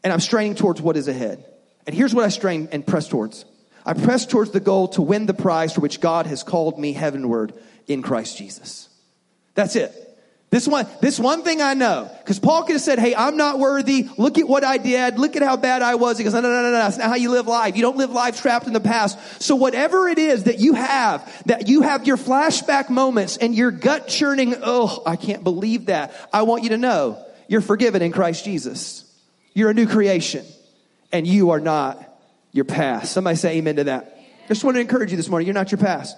and 0.05 0.13
I'm 0.13 0.21
straining 0.21 0.55
towards 0.55 0.81
what 0.81 0.97
is 0.97 1.09
ahead. 1.09 1.45
And 1.85 1.97
here's 1.97 2.15
what 2.15 2.25
I 2.25 2.29
strain 2.29 2.69
and 2.71 2.87
press 2.87 3.09
towards. 3.09 3.45
I 3.85 3.95
press 3.95 4.25
towards 4.25 4.53
the 4.53 4.61
goal 4.61 4.89
to 4.89 5.03
win 5.03 5.27
the 5.27 5.35
prize 5.35 5.73
for 5.73 5.81
which 5.81 6.01
God 6.01 6.27
has 6.27 6.45
called 6.45 6.79
me 6.79 6.93
heavenward 6.93 7.55
in 7.87 8.03
Christ 8.03 8.37
Jesus. 8.37 8.89
That's 9.55 9.77
it. 9.77 9.93
This 10.53 10.69
one, 10.69 10.87
this 11.01 11.19
one 11.19 11.45
thing 11.45 11.63
I 11.63 11.73
know, 11.73 12.11
because 12.19 12.39
Paul 12.39 12.65
could 12.65 12.73
have 12.73 12.83
said, 12.83 12.99
Hey, 12.99 13.15
I'm 13.15 13.39
not 13.39 13.59
worthy. 13.59 14.07
Look 14.19 14.37
at 14.37 14.47
what 14.47 14.65
I 14.65 14.77
did. 14.77 15.19
Look 15.19 15.35
at 15.35 15.43
how 15.43 15.57
bad 15.57 15.81
I 15.81 15.95
was. 15.95 16.19
He 16.19 16.25
goes, 16.25 16.35
No, 16.35 16.43
no, 16.43 16.51
no, 16.51 16.63
no, 16.63 16.73
no. 16.73 16.73
That's 16.73 16.99
not 16.99 17.09
how 17.09 17.15
you 17.15 17.31
live 17.31 17.47
life. 17.47 17.75
You 17.75 17.81
don't 17.81 17.97
live 17.97 18.11
life 18.11 18.39
trapped 18.43 18.67
in 18.67 18.75
the 18.75 18.81
past. 18.81 19.41
So 19.41 19.57
whatever 19.57 20.09
it 20.09 20.19
is 20.19 20.45
that 20.45 20.59
you 20.59 20.75
have, 20.75 21.43
that 21.47 21.69
you 21.69 21.81
have 21.81 22.07
your 22.07 22.19
flashback 22.19 22.91
moments 22.91 23.39
and 23.39 23.55
your 23.55 23.71
gut 23.71 24.09
churning, 24.09 24.55
oh, 24.63 25.03
I 25.07 25.17
can't 25.17 25.43
believe 25.43 25.87
that. 25.87 26.15
I 26.35 26.43
want 26.43 26.65
you 26.65 26.69
to 26.71 26.77
know 26.79 27.25
you're 27.49 27.63
forgiven 27.63 28.03
in 28.03 28.13
Christ 28.13 28.45
Jesus. 28.45 29.11
You're 29.55 29.71
a 29.71 29.75
new 29.75 29.87
creation 29.87 30.45
and 31.13 31.27
you 31.27 31.51
are 31.51 31.61
not 31.61 31.99
your 32.53 32.67
past. 32.67 33.13
Somebody 33.13 33.37
say 33.37 33.57
amen 33.57 33.77
to 33.77 33.85
that. 33.85 34.19
I 34.45 34.49
just 34.49 34.65
want 34.65 34.77
to 34.77 34.83
encourage 34.83 35.11
you 35.11 35.17
this 35.17 35.31
morning. 35.31 35.47
You're 35.47 35.55
not 35.55 35.73
your 35.73 35.79
past. 35.79 36.15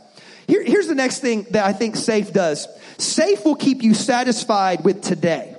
Here, 0.47 0.63
here's 0.63 0.87
the 0.87 0.95
next 0.95 1.21
thing 1.21 1.47
that 1.51 1.65
I 1.65 1.73
think 1.73 1.97
safe 1.97 2.33
does. 2.33 2.69
Safe 2.99 3.45
will 3.45 3.57
keep 3.57 3.83
you 3.83 3.95
satisfied 3.95 4.85
with 4.85 5.03
today. 5.03 5.57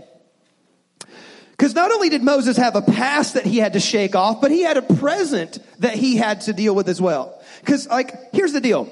Because 1.51 1.73
not 1.73 1.91
only 1.91 2.09
did 2.09 2.21
Moses 2.21 2.57
have 2.57 2.75
a 2.75 2.81
past 2.81 3.35
that 3.35 3.45
he 3.45 3.59
had 3.59 3.73
to 3.73 3.79
shake 3.79 4.13
off, 4.15 4.41
but 4.41 4.51
he 4.51 4.61
had 4.61 4.75
a 4.75 4.81
present 4.81 5.59
that 5.79 5.95
he 5.95 6.17
had 6.17 6.41
to 6.41 6.53
deal 6.53 6.75
with 6.75 6.89
as 6.89 6.99
well. 6.99 7.41
Because, 7.61 7.87
like, 7.87 8.33
here's 8.33 8.51
the 8.51 8.59
deal. 8.59 8.89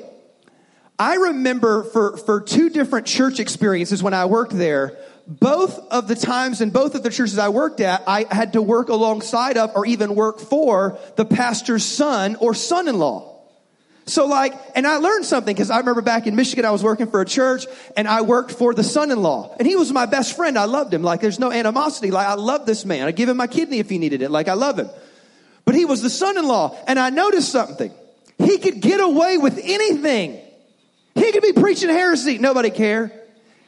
I 0.98 1.16
remember 1.16 1.84
for, 1.84 2.18
for 2.18 2.40
two 2.40 2.70
different 2.70 3.06
church 3.06 3.40
experiences 3.40 4.02
when 4.02 4.14
I 4.14 4.26
worked 4.26 4.54
there, 4.54 4.98
both 5.28 5.78
of 5.92 6.08
the 6.08 6.16
times 6.16 6.62
in 6.62 6.70
both 6.70 6.96
of 6.96 7.04
the 7.04 7.10
churches 7.10 7.38
I 7.38 7.50
worked 7.50 7.82
at, 7.82 8.04
I 8.08 8.26
had 8.30 8.54
to 8.54 8.62
work 8.62 8.90
alongside 8.90 9.58
of 9.58 9.72
or 9.76 9.86
even 9.86 10.16
work 10.16 10.40
for 10.40 10.98
the 11.16 11.26
pastor's 11.26 11.84
son 11.84 12.38
or 12.38 12.54
son-in-law. 12.54 13.33
So 14.06 14.26
like, 14.26 14.54
and 14.76 14.86
I 14.86 14.98
learned 14.98 15.26
something 15.26 15.54
because 15.54 15.70
I 15.70 15.78
remember 15.80 16.02
back 16.02 16.28
in 16.28 16.36
Michigan, 16.36 16.66
I 16.66 16.72
was 16.72 16.84
working 16.84 17.08
for 17.08 17.22
a 17.22 17.26
church 17.26 17.66
and 17.96 18.08
I 18.08 18.22
worked 18.22 18.52
for 18.52 18.74
the 18.74 18.84
son-in-law 18.84 19.56
and 19.58 19.68
he 19.68 19.76
was 19.76 19.94
my 19.94 20.06
best 20.06 20.36
friend. 20.36 20.58
I 20.58 20.66
loved 20.66 20.94
him. 20.94 21.04
Like 21.04 21.22
there's 21.22 21.40
no 21.40 21.52
animosity. 21.52 22.12
Like 22.12 22.28
I 22.28 22.34
love 22.34 22.66
this 22.66 22.86
man. 22.86 23.08
I'd 23.08 23.16
give 23.16 23.30
him 23.30 23.38
my 23.38 23.48
kidney 23.48 23.80
if 23.80 23.90
he 23.90 23.98
needed 23.98 24.22
it. 24.22 24.30
Like 24.30 24.50
I 24.50 24.54
love 24.54 24.78
him. 24.78 24.90
But 25.64 25.76
he 25.76 25.86
was 25.86 26.02
the 26.02 26.10
son-in-law 26.10 26.78
and 26.86 27.00
I 27.00 27.12
noticed 27.12 27.50
something. 27.50 27.94
He 28.40 28.58
could 28.58 28.82
get 28.82 29.00
away 29.00 29.38
with 29.38 29.58
anything. 29.64 30.40
He 31.16 31.32
could 31.32 31.44
be 31.44 31.54
preaching 31.54 31.90
heresy. 31.90 32.38
Nobody 32.40 32.72
care. 32.72 33.14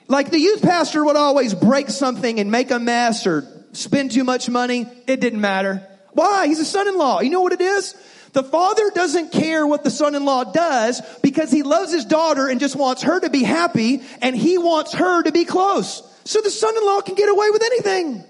Like 0.08 0.32
the 0.32 0.40
youth 0.40 0.62
pastor 0.62 1.06
would 1.06 1.16
always 1.16 1.54
break 1.54 1.90
something 1.90 2.40
and 2.40 2.52
make 2.52 2.72
a 2.72 2.80
mess 2.80 3.26
or 3.26 3.48
spend 3.72 4.12
too 4.12 4.26
much 4.26 4.50
money. 4.50 4.86
It 5.08 5.22
didn't 5.22 5.42
matter. 5.42 5.88
Why? 6.12 6.48
He's 6.48 6.60
a 6.60 6.66
son-in-law. 6.66 7.22
You 7.22 7.30
know 7.30 7.42
what 7.42 7.54
it 7.54 7.62
is? 7.62 7.96
The 8.36 8.44
father 8.44 8.92
doesn't 8.94 9.32
care 9.32 9.66
what 9.66 9.86
the 9.86 9.90
son-in-law 9.90 10.52
does 10.52 11.02
because 11.24 11.50
he 11.52 11.64
loves 11.64 11.94
his 11.94 12.04
daughter 12.04 12.50
and 12.50 12.60
just 12.60 12.76
wants 12.76 13.02
her 13.04 13.18
to 13.18 13.30
be 13.30 13.44
happy 13.44 14.02
and 14.22 14.36
he 14.36 14.58
wants 14.58 14.92
her 14.92 15.24
to 15.24 15.32
be 15.32 15.46
close. 15.46 16.04
So 16.26 16.42
the 16.42 16.52
son-in-law 16.52 17.00
can 17.04 17.16
get 17.16 17.30
away 17.30 17.50
with 17.52 17.64
anything. 17.64 18.26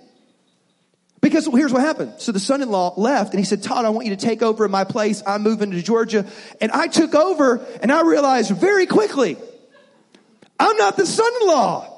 Because 1.22 1.48
here's 1.48 1.74
what 1.74 1.82
happened. 1.82 2.14
So 2.20 2.32
the 2.32 2.40
son-in-law 2.40 2.94
left 2.98 3.32
and 3.32 3.40
he 3.40 3.46
said, 3.46 3.64
Todd, 3.64 3.84
I 3.84 3.90
want 3.90 4.06
you 4.06 4.16
to 4.16 4.24
take 4.24 4.44
over 4.44 4.64
in 4.64 4.70
my 4.70 4.84
place. 4.84 5.24
I'm 5.26 5.42
moving 5.42 5.72
to 5.72 5.82
Georgia. 5.82 6.28
And 6.62 6.72
I 6.72 6.86
took 6.86 7.16
over 7.16 7.66
and 7.82 7.92
I 7.92 8.04
realized 8.04 8.52
very 8.52 8.86
quickly, 8.86 9.38
I'm 10.60 10.78
not 10.78 10.98
the 10.98 11.08
son-in-law. 11.08 11.95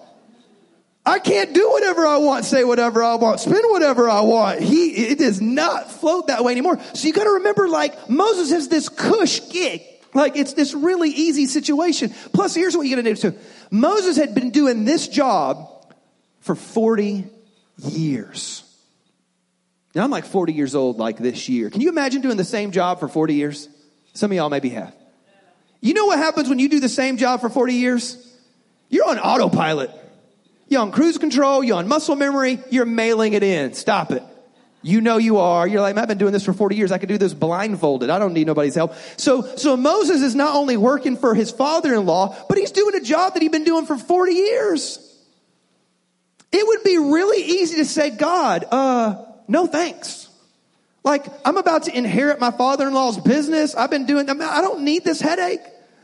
I 1.08 1.20
can't 1.20 1.54
do 1.54 1.72
whatever 1.72 2.06
I 2.06 2.18
want, 2.18 2.44
say 2.44 2.66
whatever 2.66 3.02
I 3.02 3.16
want, 3.16 3.40
spend 3.40 3.64
whatever 3.70 4.10
I 4.10 4.20
want. 4.22 4.60
He, 4.60 4.90
it 4.90 5.18
does 5.18 5.40
not 5.40 5.90
float 5.90 6.28
that 6.28 6.44
way 6.44 6.52
anymore. 6.52 6.80
So 6.94 7.08
you 7.08 7.14
gotta 7.14 7.30
remember, 7.30 7.70
like, 7.70 8.10
Moses 8.10 8.52
has 8.52 8.68
this 8.68 8.90
cush 8.90 9.50
gig. 9.50 9.84
Like, 10.14 10.36
it's 10.36 10.52
this 10.52 10.74
really 10.74 11.10
easy 11.10 11.46
situation. 11.46 12.14
Plus, 12.34 12.54
here's 12.54 12.76
what 12.76 12.84
you 12.84 12.94
gotta 12.94 13.08
do 13.08 13.16
too. 13.16 13.38
Moses 13.72 14.18
had 14.18 14.36
been 14.36 14.50
doing 14.50 14.84
this 14.84 15.08
job 15.08 15.70
for 16.42 16.56
40 16.56 17.26
years. 17.78 18.64
Now, 19.96 20.04
I'm 20.04 20.12
like 20.12 20.26
40 20.26 20.52
years 20.52 20.76
old, 20.76 20.98
like 20.98 21.20
this 21.20 21.48
year. 21.48 21.70
Can 21.70 21.80
you 21.80 21.88
imagine 21.88 22.22
doing 22.22 22.36
the 22.36 22.44
same 22.44 22.72
job 22.72 23.00
for 23.00 23.08
40 23.08 23.34
years? 23.34 23.70
Some 24.14 24.32
of 24.32 24.36
y'all 24.36 24.50
maybe 24.50 24.70
have. 24.70 24.94
You 25.80 25.94
know 25.94 26.08
what 26.08 26.20
happens 26.20 26.50
when 26.50 26.60
you 26.60 26.68
do 26.68 26.82
the 26.82 26.90
same 26.90 27.16
job 27.16 27.40
for 27.40 27.50
40 27.50 27.76
years? 27.76 28.18
You're 28.90 29.08
on 29.08 29.20
autopilot. 29.20 29.92
You're 30.70 30.82
on 30.82 30.92
cruise 30.92 31.18
control, 31.18 31.64
you're 31.64 31.78
on 31.78 31.88
muscle 31.88 32.16
memory, 32.16 32.60
you're 32.70 32.86
mailing 32.86 33.34
it 33.34 33.44
in. 33.44 33.74
Stop 33.74 34.12
it. 34.12 34.24
You 34.82 35.02
know 35.02 35.18
you 35.18 35.38
are. 35.38 35.68
You're 35.68 35.82
like, 35.82 35.98
I've 35.98 36.08
been 36.08 36.18
doing 36.18 36.34
this 36.34 36.46
for 36.46 36.54
40 36.54 36.76
years. 36.76 36.92
I 36.92 36.98
can 36.98 37.10
do 37.10 37.18
this 37.18 37.34
blindfolded. 37.34 38.10
I 38.10 38.20
don't 38.20 38.34
need 38.34 38.48
nobody's 38.48 38.76
help. 38.76 38.94
So, 39.18 39.42
so 39.56 39.76
Moses 39.76 40.22
is 40.22 40.36
not 40.36 40.56
only 40.56 40.78
working 40.78 41.18
for 41.18 41.34
his 41.34 41.52
father-in-law, 41.52 42.46
but 42.48 42.58
he's 42.58 42.72
doing 42.72 42.96
a 42.96 43.02
job 43.02 43.34
that 43.34 43.42
he'd 43.42 43.52
been 43.52 43.64
doing 43.64 43.86
for 43.86 43.98
40 43.98 44.34
years. 44.34 45.04
It 46.52 46.66
would 46.66 46.84
be 46.84 46.98
really 46.98 47.44
easy 47.44 47.78
to 47.78 47.86
say, 47.86 48.12
God, 48.12 48.66
uh, 48.72 49.26
no 49.48 49.68
thanks. 49.68 50.30
Like, 51.04 51.26
I'm 51.46 51.58
about 51.58 51.84
to 51.84 51.98
inherit 51.98 52.40
my 52.40 52.52
father-in-law's 52.52 53.20
business. 53.20 53.76
I've 53.76 53.90
been 53.90 54.06
doing, 54.06 54.30
I 54.30 54.62
don't 54.62 54.84
need 54.84 55.04
this 55.04 55.20
headache. 55.20 55.62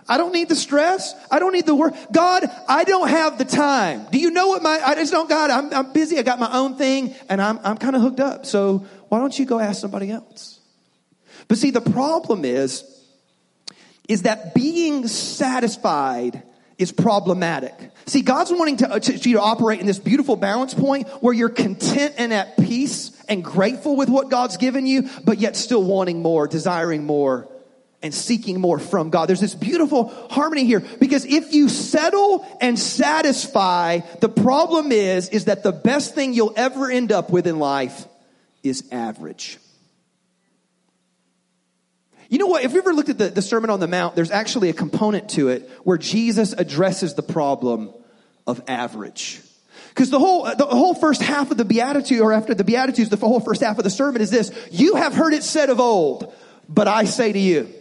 I 0.08 0.18
don't 0.18 0.34
need 0.34 0.50
the 0.50 0.56
stress. 0.56 1.14
I 1.32 1.40
don't 1.40 1.54
need 1.54 1.66
the 1.66 1.76
work. 1.76 1.94
God, 2.12 2.46
I 2.68 2.84
don't 2.84 3.08
have 3.08 3.38
the 3.38 3.46
time. 3.46 4.06
Do 4.12 4.20
you 4.20 4.32
know 4.32 4.48
what 4.48 4.62
my, 4.62 4.82
I 4.86 4.96
just 4.96 5.12
don't, 5.12 5.30
God, 5.30 5.50
I'm, 5.50 5.74
I'm 5.74 5.94
busy. 5.94 6.20
I 6.20 6.24
got 6.24 6.40
my 6.40 6.52
own 6.52 6.76
thing 6.76 7.16
and 7.30 7.42
I'm, 7.42 7.60
I'm 7.64 7.78
kind 7.78 7.96
of 7.96 8.02
hooked 8.02 8.20
up. 8.20 8.46
So 8.46 8.86
why 9.10 9.20
don't 9.20 9.38
you 9.38 9.46
go 9.46 9.60
ask 9.60 9.80
somebody 9.80 10.12
else? 10.12 10.60
But 11.48 11.58
see, 11.58 11.72
the 11.72 11.82
problem 11.82 12.46
is, 12.46 12.84
is 14.10 14.24
that 14.24 14.54
being 14.54 15.08
satisfied 15.08 16.44
is 16.78 16.92
problematic. 16.92 17.74
See, 18.06 18.22
God's 18.22 18.52
wanting 18.52 18.78
to, 18.78 18.92
uh, 18.94 19.00
to, 19.00 19.18
to 19.18 19.40
operate 19.40 19.80
in 19.80 19.86
this 19.86 20.00
beautiful 20.00 20.36
balance 20.36 20.74
point 20.74 21.08
where 21.22 21.34
you're 21.34 21.50
content 21.50 22.16
and 22.18 22.34
at 22.34 22.58
peace 22.58 23.12
and 23.30 23.44
grateful 23.44 23.96
with 23.96 24.10
what 24.10 24.30
God's 24.30 24.58
given 24.58 24.86
you, 24.86 25.10
but 25.24 25.38
yet 25.38 25.56
still 25.56 25.84
wanting 25.84 26.22
more, 26.22 26.48
desiring 26.48 27.06
more, 27.06 27.48
and 28.04 28.14
seeking 28.14 28.60
more 28.60 28.78
from 28.78 29.10
God. 29.10 29.28
There's 29.28 29.40
this 29.40 29.56
beautiful 29.56 30.10
harmony 30.30 30.66
here 30.66 30.82
because 31.00 31.26
if 31.26 31.54
you 31.54 31.70
settle 31.70 32.46
and 32.60 32.78
satisfy, 32.78 34.02
the 34.20 34.30
problem 34.30 34.92
is, 34.92 35.30
is 35.30 35.46
that 35.46 35.64
the 35.64 35.72
best 35.72 36.14
thing 36.14 36.34
you'll 36.34 36.54
ever 36.58 36.92
end 36.92 37.14
up 37.14 37.30
with 37.30 37.48
in 37.48 37.58
life 37.60 38.06
is 38.62 38.84
average. 38.92 39.58
You 42.30 42.40
know 42.40 42.48
what? 42.48 42.64
If 42.64 42.74
you 42.74 42.80
ever 42.80 42.94
looked 42.94 43.10
at 43.10 43.18
the, 43.18 43.30
the 43.30 43.42
Sermon 43.42 43.70
on 43.70 43.80
the 43.80 43.88
Mount, 43.88 44.16
there's 44.16 44.32
actually 44.32 44.70
a 44.70 44.74
component 44.74 45.30
to 45.32 45.50
it 45.50 45.70
where 45.84 45.98
Jesus 45.98 46.54
addresses 46.54 47.14
the 47.14 47.24
problem 47.24 47.94
of 48.46 48.62
average. 48.68 49.40
Because 49.90 50.10
the 50.10 50.20
whole, 50.20 50.44
the 50.44 50.66
whole 50.66 50.96
first 50.96 51.22
half 51.22 51.52
of 51.52 51.58
the 51.58 51.66
Beatitude, 51.66 52.20
or 52.20 52.34
after 52.34 52.56
the 52.56 52.64
Beatitudes, 52.64 53.10
the 53.10 53.18
whole 53.18 53.40
first 53.40 53.62
half 53.62 53.78
of 53.78 53.84
the 53.84 53.92
sermon 53.92 54.22
is 54.22 54.32
this. 54.32 54.52
You 54.72 54.96
have 54.96 55.14
heard 55.14 55.34
it 55.34 55.44
said 55.44 55.70
of 55.70 55.80
old, 55.80 56.34
but 56.68 56.88
I 56.88 57.06
say 57.06 57.32
to 57.32 57.40
you. 57.40 57.72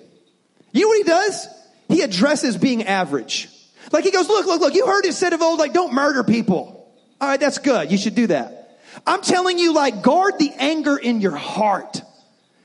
You 0.72 0.82
know 0.82 0.88
what 0.88 0.98
he 0.98 1.04
does? 1.04 1.48
He 1.88 2.00
addresses 2.02 2.56
being 2.56 2.84
average. 2.84 3.48
Like 3.92 4.04
he 4.04 4.10
goes, 4.10 4.28
look, 4.28 4.46
look, 4.46 4.60
look, 4.60 4.74
you 4.74 4.86
heard 4.86 5.04
it 5.04 5.12
said 5.14 5.32
of 5.32 5.42
old, 5.42 5.58
like 5.58 5.72
don't 5.72 5.92
murder 5.92 6.24
people. 6.24 6.90
All 7.20 7.28
right, 7.28 7.38
that's 7.38 7.58
good. 7.58 7.92
You 7.92 7.98
should 7.98 8.14
do 8.14 8.26
that. 8.28 8.62
I'm 9.06 9.22
telling 9.22 9.58
you, 9.58 9.72
like, 9.72 10.02
guard 10.02 10.38
the 10.38 10.52
anger 10.58 10.96
in 10.96 11.20
your 11.20 11.36
heart. 11.36 12.02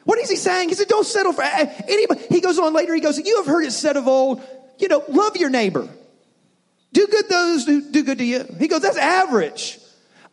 What 0.04 0.20
is 0.20 0.30
he 0.30 0.36
saying? 0.36 0.70
He 0.70 0.76
said, 0.76 0.88
don't 0.88 1.06
settle 1.06 1.34
for 1.34 1.42
eh, 1.42 1.50
eh, 1.54 1.82
anybody. 1.88 2.22
He 2.30 2.42
goes 2.42 2.58
on 2.60 2.74
later, 2.74 2.94
he 2.94 3.02
goes, 3.02 3.18
you 3.18 3.38
have 3.38 3.46
heard 3.46 3.66
it 3.66 3.72
said 3.72 3.98
of 3.98 4.08
old, 4.08 4.42
you 4.80 4.88
know, 4.88 5.04
love 5.10 5.38
your 5.38 5.50
neighbor. 5.50 5.88
Do 6.94 7.08
good 7.08 7.30
those 7.30 7.66
who 7.66 7.92
do 7.92 8.04
good 8.04 8.18
to 8.18 8.24
you. 8.24 8.46
He 8.60 8.68
goes, 8.68 8.82
that's 8.82 8.98
average. 8.98 9.80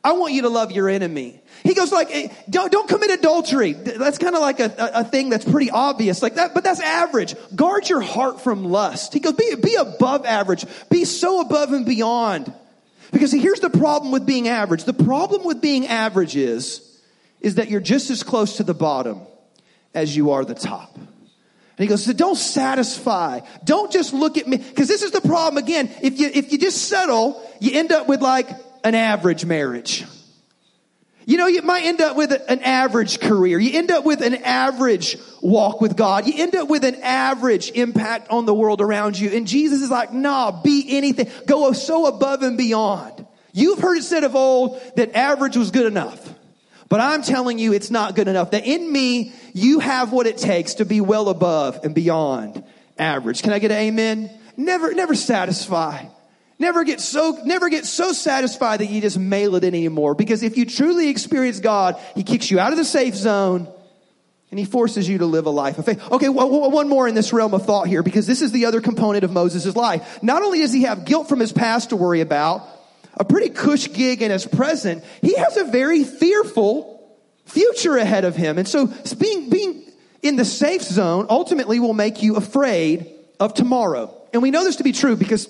I 0.04 0.12
want 0.12 0.34
you 0.34 0.42
to 0.42 0.50
love 0.50 0.70
your 0.70 0.90
enemy. 0.90 1.40
He 1.62 1.72
goes 1.72 1.90
like, 1.90 2.08
eh, 2.10 2.28
don't, 2.50 2.70
don't 2.70 2.86
commit 2.86 3.10
adultery. 3.10 3.72
That's 3.72 4.18
kind 4.18 4.34
of 4.34 4.42
like 4.42 4.60
a, 4.60 4.66
a, 4.66 5.00
a, 5.00 5.04
thing 5.04 5.30
that's 5.30 5.46
pretty 5.46 5.70
obvious 5.70 6.22
like 6.22 6.34
that, 6.34 6.52
but 6.52 6.62
that's 6.62 6.80
average. 6.80 7.34
Guard 7.56 7.88
your 7.88 8.02
heart 8.02 8.42
from 8.42 8.66
lust. 8.66 9.14
He 9.14 9.20
goes, 9.20 9.32
be, 9.32 9.54
be 9.54 9.76
above 9.76 10.26
average. 10.26 10.66
Be 10.90 11.06
so 11.06 11.40
above 11.40 11.72
and 11.72 11.86
beyond. 11.86 12.52
Because 13.12 13.30
see, 13.30 13.38
here's 13.38 13.60
the 13.60 13.70
problem 13.70 14.12
with 14.12 14.26
being 14.26 14.46
average. 14.46 14.84
The 14.84 14.92
problem 14.92 15.42
with 15.44 15.62
being 15.62 15.86
average 15.86 16.36
is, 16.36 17.00
is 17.40 17.54
that 17.54 17.70
you're 17.70 17.80
just 17.80 18.10
as 18.10 18.22
close 18.22 18.58
to 18.58 18.62
the 18.62 18.74
bottom 18.74 19.22
as 19.94 20.14
you 20.14 20.32
are 20.32 20.44
the 20.44 20.54
top. 20.54 20.94
And 20.96 21.08
he 21.78 21.86
goes, 21.86 22.04
so 22.04 22.12
don't 22.12 22.36
satisfy. 22.36 23.40
Don't 23.64 23.90
just 23.90 24.12
look 24.12 24.36
at 24.36 24.46
me. 24.46 24.58
Cause 24.58 24.86
this 24.86 25.02
is 25.02 25.12
the 25.12 25.22
problem 25.22 25.62
again. 25.62 25.90
If 26.02 26.20
you, 26.20 26.30
if 26.32 26.52
you 26.52 26.58
just 26.58 26.88
settle, 26.88 27.42
you 27.58 27.78
end 27.78 27.90
up 27.90 28.06
with 28.06 28.20
like 28.20 28.48
an 28.84 28.94
average 28.94 29.44
marriage. 29.44 30.04
You 31.26 31.38
know, 31.38 31.46
you 31.46 31.62
might 31.62 31.84
end 31.84 32.02
up 32.02 32.16
with 32.16 32.32
an 32.32 32.60
average 32.60 33.18
career. 33.18 33.58
You 33.58 33.78
end 33.78 33.90
up 33.90 34.04
with 34.04 34.20
an 34.20 34.34
average 34.34 35.16
walk 35.40 35.80
with 35.80 35.96
God. 35.96 36.26
You 36.26 36.34
end 36.36 36.54
up 36.54 36.68
with 36.68 36.84
an 36.84 36.96
average 36.96 37.70
impact 37.70 38.30
on 38.30 38.44
the 38.44 38.52
world 38.52 38.82
around 38.82 39.18
you. 39.18 39.30
And 39.30 39.46
Jesus 39.46 39.80
is 39.80 39.90
like, 39.90 40.12
nah, 40.12 40.62
be 40.62 40.84
anything. 40.90 41.30
Go 41.46 41.72
so 41.72 42.06
above 42.06 42.42
and 42.42 42.58
beyond. 42.58 43.26
You've 43.52 43.78
heard 43.78 43.96
it 43.96 44.02
said 44.02 44.24
of 44.24 44.36
old 44.36 44.80
that 44.96 45.16
average 45.16 45.56
was 45.56 45.70
good 45.70 45.86
enough. 45.86 46.34
But 46.90 47.00
I'm 47.00 47.22
telling 47.22 47.58
you, 47.58 47.72
it's 47.72 47.90
not 47.90 48.14
good 48.14 48.28
enough. 48.28 48.50
That 48.50 48.66
in 48.66 48.92
me, 48.92 49.32
you 49.54 49.78
have 49.78 50.12
what 50.12 50.26
it 50.26 50.36
takes 50.36 50.74
to 50.74 50.84
be 50.84 51.00
well 51.00 51.30
above 51.30 51.80
and 51.84 51.94
beyond 51.94 52.62
average. 52.98 53.42
Can 53.42 53.52
I 53.52 53.58
get 53.58 53.70
an 53.70 53.78
amen? 53.78 54.30
Never, 54.58 54.92
never 54.92 55.14
satisfy. 55.14 56.04
Never 56.58 56.84
get 56.84 57.00
so, 57.00 57.38
never 57.44 57.68
get 57.68 57.84
so 57.84 58.12
satisfied 58.12 58.80
that 58.80 58.86
you 58.86 59.00
just 59.00 59.18
mail 59.18 59.56
it 59.56 59.64
in 59.64 59.74
anymore. 59.74 60.14
Because 60.14 60.42
if 60.42 60.56
you 60.56 60.66
truly 60.66 61.08
experience 61.08 61.60
God, 61.60 61.98
He 62.14 62.22
kicks 62.22 62.50
you 62.50 62.60
out 62.60 62.72
of 62.72 62.78
the 62.78 62.84
safe 62.84 63.14
zone 63.14 63.68
and 64.50 64.58
He 64.58 64.64
forces 64.64 65.08
you 65.08 65.18
to 65.18 65.26
live 65.26 65.46
a 65.46 65.50
life 65.50 65.78
of 65.78 65.84
faith. 65.84 66.00
Okay, 66.12 66.28
well, 66.28 66.70
one 66.70 66.88
more 66.88 67.08
in 67.08 67.16
this 67.16 67.32
realm 67.32 67.54
of 67.54 67.66
thought 67.66 67.88
here, 67.88 68.04
because 68.04 68.26
this 68.26 68.40
is 68.40 68.52
the 68.52 68.66
other 68.66 68.80
component 68.80 69.24
of 69.24 69.32
Moses' 69.32 69.74
life. 69.74 70.22
Not 70.22 70.42
only 70.42 70.60
does 70.60 70.72
he 70.72 70.82
have 70.82 71.04
guilt 71.04 71.28
from 71.28 71.40
his 71.40 71.52
past 71.52 71.90
to 71.90 71.96
worry 71.96 72.20
about, 72.20 72.62
a 73.14 73.24
pretty 73.24 73.50
cush 73.50 73.92
gig 73.92 74.22
in 74.22 74.30
his 74.30 74.46
present, 74.46 75.04
he 75.22 75.34
has 75.36 75.56
a 75.56 75.64
very 75.64 76.04
fearful 76.04 76.92
future 77.46 77.96
ahead 77.96 78.24
of 78.24 78.36
him. 78.36 78.58
And 78.58 78.66
so 78.66 78.86
being, 79.18 79.50
being 79.50 79.82
in 80.22 80.36
the 80.36 80.44
safe 80.44 80.82
zone 80.82 81.26
ultimately 81.28 81.80
will 81.80 81.94
make 81.94 82.22
you 82.22 82.36
afraid 82.36 83.10
of 83.38 83.54
tomorrow. 83.54 84.14
And 84.32 84.42
we 84.42 84.50
know 84.50 84.64
this 84.64 84.76
to 84.76 84.84
be 84.84 84.92
true 84.92 85.16
because 85.16 85.48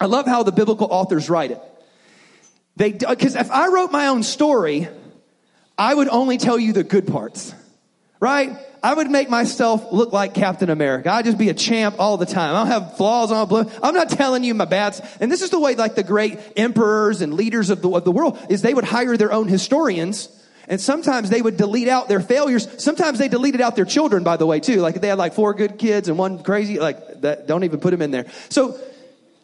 I 0.00 0.06
love 0.06 0.26
how 0.26 0.42
the 0.42 0.52
biblical 0.52 0.88
authors 0.90 1.28
write 1.28 1.50
it. 1.50 1.60
They, 2.76 2.92
uh, 2.94 3.14
because 3.14 3.34
if 3.34 3.50
I 3.50 3.68
wrote 3.68 3.90
my 3.90 4.06
own 4.06 4.22
story, 4.22 4.88
I 5.76 5.94
would 5.94 6.08
only 6.08 6.38
tell 6.38 6.58
you 6.58 6.72
the 6.72 6.84
good 6.84 7.06
parts, 7.06 7.52
right? 8.20 8.56
I 8.82 8.94
would 8.94 9.10
make 9.10 9.28
myself 9.28 9.92
look 9.92 10.12
like 10.12 10.34
Captain 10.34 10.70
America. 10.70 11.10
I'd 11.10 11.24
just 11.24 11.38
be 11.38 11.48
a 11.48 11.54
champ 11.54 11.96
all 11.98 12.16
the 12.16 12.26
time. 12.26 12.54
I 12.54 12.58
don't 12.58 12.68
have 12.68 12.96
flaws 12.96 13.32
on 13.32 13.48
blue. 13.48 13.68
I'm 13.82 13.94
not 13.94 14.10
telling 14.10 14.44
you 14.44 14.54
my 14.54 14.64
bad. 14.64 15.00
And 15.20 15.32
this 15.32 15.42
is 15.42 15.50
the 15.50 15.58
way 15.58 15.74
like 15.74 15.96
the 15.96 16.04
great 16.04 16.38
emperors 16.56 17.20
and 17.20 17.34
leaders 17.34 17.70
of 17.70 17.82
the, 17.82 17.90
of 17.90 18.04
the 18.04 18.12
world 18.12 18.38
is 18.48 18.62
they 18.62 18.74
would 18.74 18.84
hire 18.84 19.16
their 19.16 19.32
own 19.32 19.48
historians 19.48 20.28
and 20.68 20.80
sometimes 20.80 21.30
they 21.30 21.42
would 21.42 21.56
delete 21.56 21.88
out 21.88 22.08
their 22.08 22.20
failures. 22.20 22.68
Sometimes 22.82 23.18
they 23.18 23.28
deleted 23.28 23.60
out 23.60 23.74
their 23.74 23.86
children, 23.86 24.22
by 24.22 24.36
the 24.36 24.46
way, 24.46 24.60
too. 24.60 24.80
Like 24.80 25.00
they 25.00 25.08
had 25.08 25.18
like 25.18 25.32
four 25.32 25.54
good 25.54 25.78
kids 25.78 26.08
and 26.08 26.18
one 26.18 26.42
crazy, 26.42 26.78
like 26.78 27.22
that, 27.22 27.46
don't 27.46 27.64
even 27.64 27.80
put 27.80 27.90
them 27.90 28.02
in 28.02 28.10
there. 28.10 28.26
So 28.50 28.78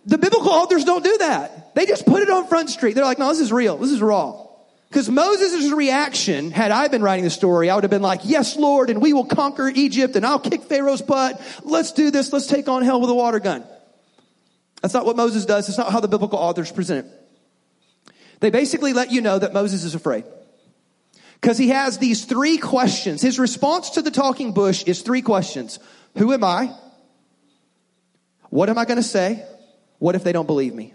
the 0.07 0.19
biblical 0.19 0.51
authors 0.51 0.85
don't 0.85 1.05
do 1.05 1.19
that. 1.19 1.75
They 1.75 1.87
just 1.87 2.07
put 2.07 2.23
it 2.23 2.31
on 2.31 2.47
Front 2.47 2.71
Street. 2.71 2.95
They're 2.95 3.05
like, 3.05 3.19
no, 3.19 3.29
this 3.29 3.41
is 3.41 3.53
real. 3.53 3.77
This 3.77 3.91
is 3.91 4.01
raw. 4.01 4.45
Because 4.89 5.11
Moses' 5.11 5.73
reaction, 5.73 6.53
had 6.53 6.71
I 6.71 6.87
been 6.89 7.03
writing 7.03 7.25
the 7.25 7.31
story, 7.31 7.69
I 7.69 7.75
would 7.75 7.83
have 7.83 7.91
been 7.91 8.03
like, 8.03 8.21
yes, 8.23 8.57
Lord, 8.57 8.91
and 8.91 9.03
we 9.03 9.13
will 9.13 9.25
conquer 9.25 9.69
Egypt 9.69 10.15
and 10.15 10.25
I'll 10.25 10.39
kick 10.39 10.63
Pharaoh's 10.63 11.03
butt. 11.03 11.41
Let's 11.65 11.93
do 11.93 12.13
this. 12.13 12.33
Let's 12.33 12.47
take 12.47 12.69
on 12.69 12.83
hell 12.83 13.01
with 13.01 13.11
a 13.11 13.15
water 13.15 13.41
gun. 13.41 13.65
That's 14.83 14.95
not 14.95 15.05
what 15.05 15.17
Moses 15.17 15.47
does. 15.47 15.69
It's 15.69 15.79
not 15.79 15.91
how 15.91 16.01
the 16.01 16.09
biblical 16.09 16.39
authors 16.39 16.71
present 16.71 17.07
it. 17.07 17.13
They 18.41 18.51
basically 18.51 18.93
let 18.93 19.11
you 19.11 19.21
know 19.21 19.39
that 19.39 19.53
Moses 19.53 19.83
is 19.83 19.95
afraid. 19.95 20.25
Because 21.41 21.59
he 21.59 21.71
has 21.71 21.99
these 21.99 22.25
three 22.25 22.59
questions. 22.59 23.21
His 23.21 23.39
response 23.39 23.91
to 23.91 24.03
the 24.03 24.11
talking 24.11 24.53
bush 24.53 24.85
is 24.85 25.03
three 25.03 25.23
questions. 25.23 25.79
Who 26.19 26.33
am 26.33 26.45
I? 26.45 26.73
What 28.51 28.69
am 28.69 28.79
I 28.79 28.85
going 28.85 28.99
to 28.99 29.03
say? 29.03 29.45
What 30.05 30.15
if 30.15 30.23
they 30.23 30.33
don't 30.33 30.45
believe 30.45 30.75
me? 30.75 30.93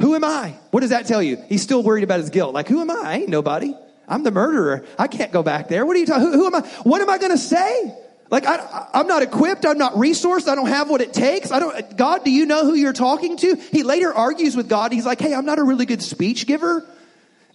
Who 0.00 0.16
am 0.16 0.24
I? 0.24 0.56
What 0.72 0.80
does 0.80 0.90
that 0.90 1.06
tell 1.06 1.22
you? 1.22 1.36
He's 1.48 1.62
still 1.62 1.84
worried 1.84 2.02
about 2.02 2.18
his 2.18 2.30
guilt. 2.30 2.54
Like, 2.54 2.66
who 2.66 2.80
am 2.80 2.90
I? 2.90 3.00
I 3.04 3.14
ain't 3.18 3.28
nobody. 3.28 3.72
I'm 4.08 4.24
the 4.24 4.32
murderer. 4.32 4.84
I 4.98 5.06
can't 5.06 5.30
go 5.30 5.44
back 5.44 5.68
there. 5.68 5.86
What 5.86 5.94
are 5.94 6.00
you 6.00 6.06
talking? 6.06 6.24
Who, 6.24 6.32
who 6.32 6.46
am 6.46 6.56
I? 6.56 6.62
What 6.82 7.00
am 7.02 7.08
I 7.08 7.18
going 7.18 7.30
to 7.30 7.38
say? 7.38 7.94
Like, 8.28 8.44
I, 8.44 8.88
I'm 8.94 9.06
not 9.06 9.22
equipped. 9.22 9.64
I'm 9.64 9.78
not 9.78 9.92
resourced. 9.92 10.48
I 10.48 10.56
don't 10.56 10.66
have 10.66 10.90
what 10.90 11.02
it 11.02 11.12
takes. 11.14 11.52
I 11.52 11.60
don't, 11.60 11.96
God, 11.96 12.24
do 12.24 12.32
you 12.32 12.46
know 12.46 12.64
who 12.64 12.74
you're 12.74 12.92
talking 12.92 13.36
to? 13.36 13.54
He 13.70 13.84
later 13.84 14.12
argues 14.12 14.56
with 14.56 14.68
God. 14.68 14.90
He's 14.90 15.06
like, 15.06 15.20
Hey, 15.20 15.32
I'm 15.32 15.46
not 15.46 15.60
a 15.60 15.62
really 15.62 15.86
good 15.86 16.02
speech 16.02 16.48
giver. 16.48 16.84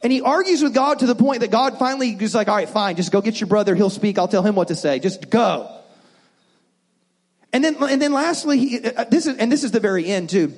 And 0.01 0.09
he 0.09 0.21
argues 0.21 0.63
with 0.63 0.73
God 0.73 0.99
to 0.99 1.05
the 1.05 1.15
point 1.15 1.41
that 1.41 1.51
God 1.51 1.79
finally 1.79 2.11
is 2.11 2.33
like, 2.33 2.47
all 2.47 2.55
right, 2.55 2.69
fine, 2.69 2.95
just 2.95 3.11
go 3.11 3.19
get 3.19 3.41
your 3.41 3.47
brother. 3.47 3.75
He'll 3.75 3.89
speak. 3.89 4.17
I'll 4.17 4.29
tell 4.29 4.41
him 4.41 4.55
what 4.55 4.69
to 4.69 4.75
say. 4.77 4.99
Just 4.99 5.29
go. 5.29 5.80
And 7.53 7.63
then, 7.63 7.75
and 7.83 8.01
then 8.01 8.13
lastly, 8.13 8.59
he, 8.59 8.79
uh, 8.83 9.05
this 9.05 9.27
is, 9.27 9.37
and 9.37 9.51
this 9.51 9.63
is 9.63 9.71
the 9.71 9.79
very 9.79 10.05
end 10.05 10.29
too. 10.29 10.53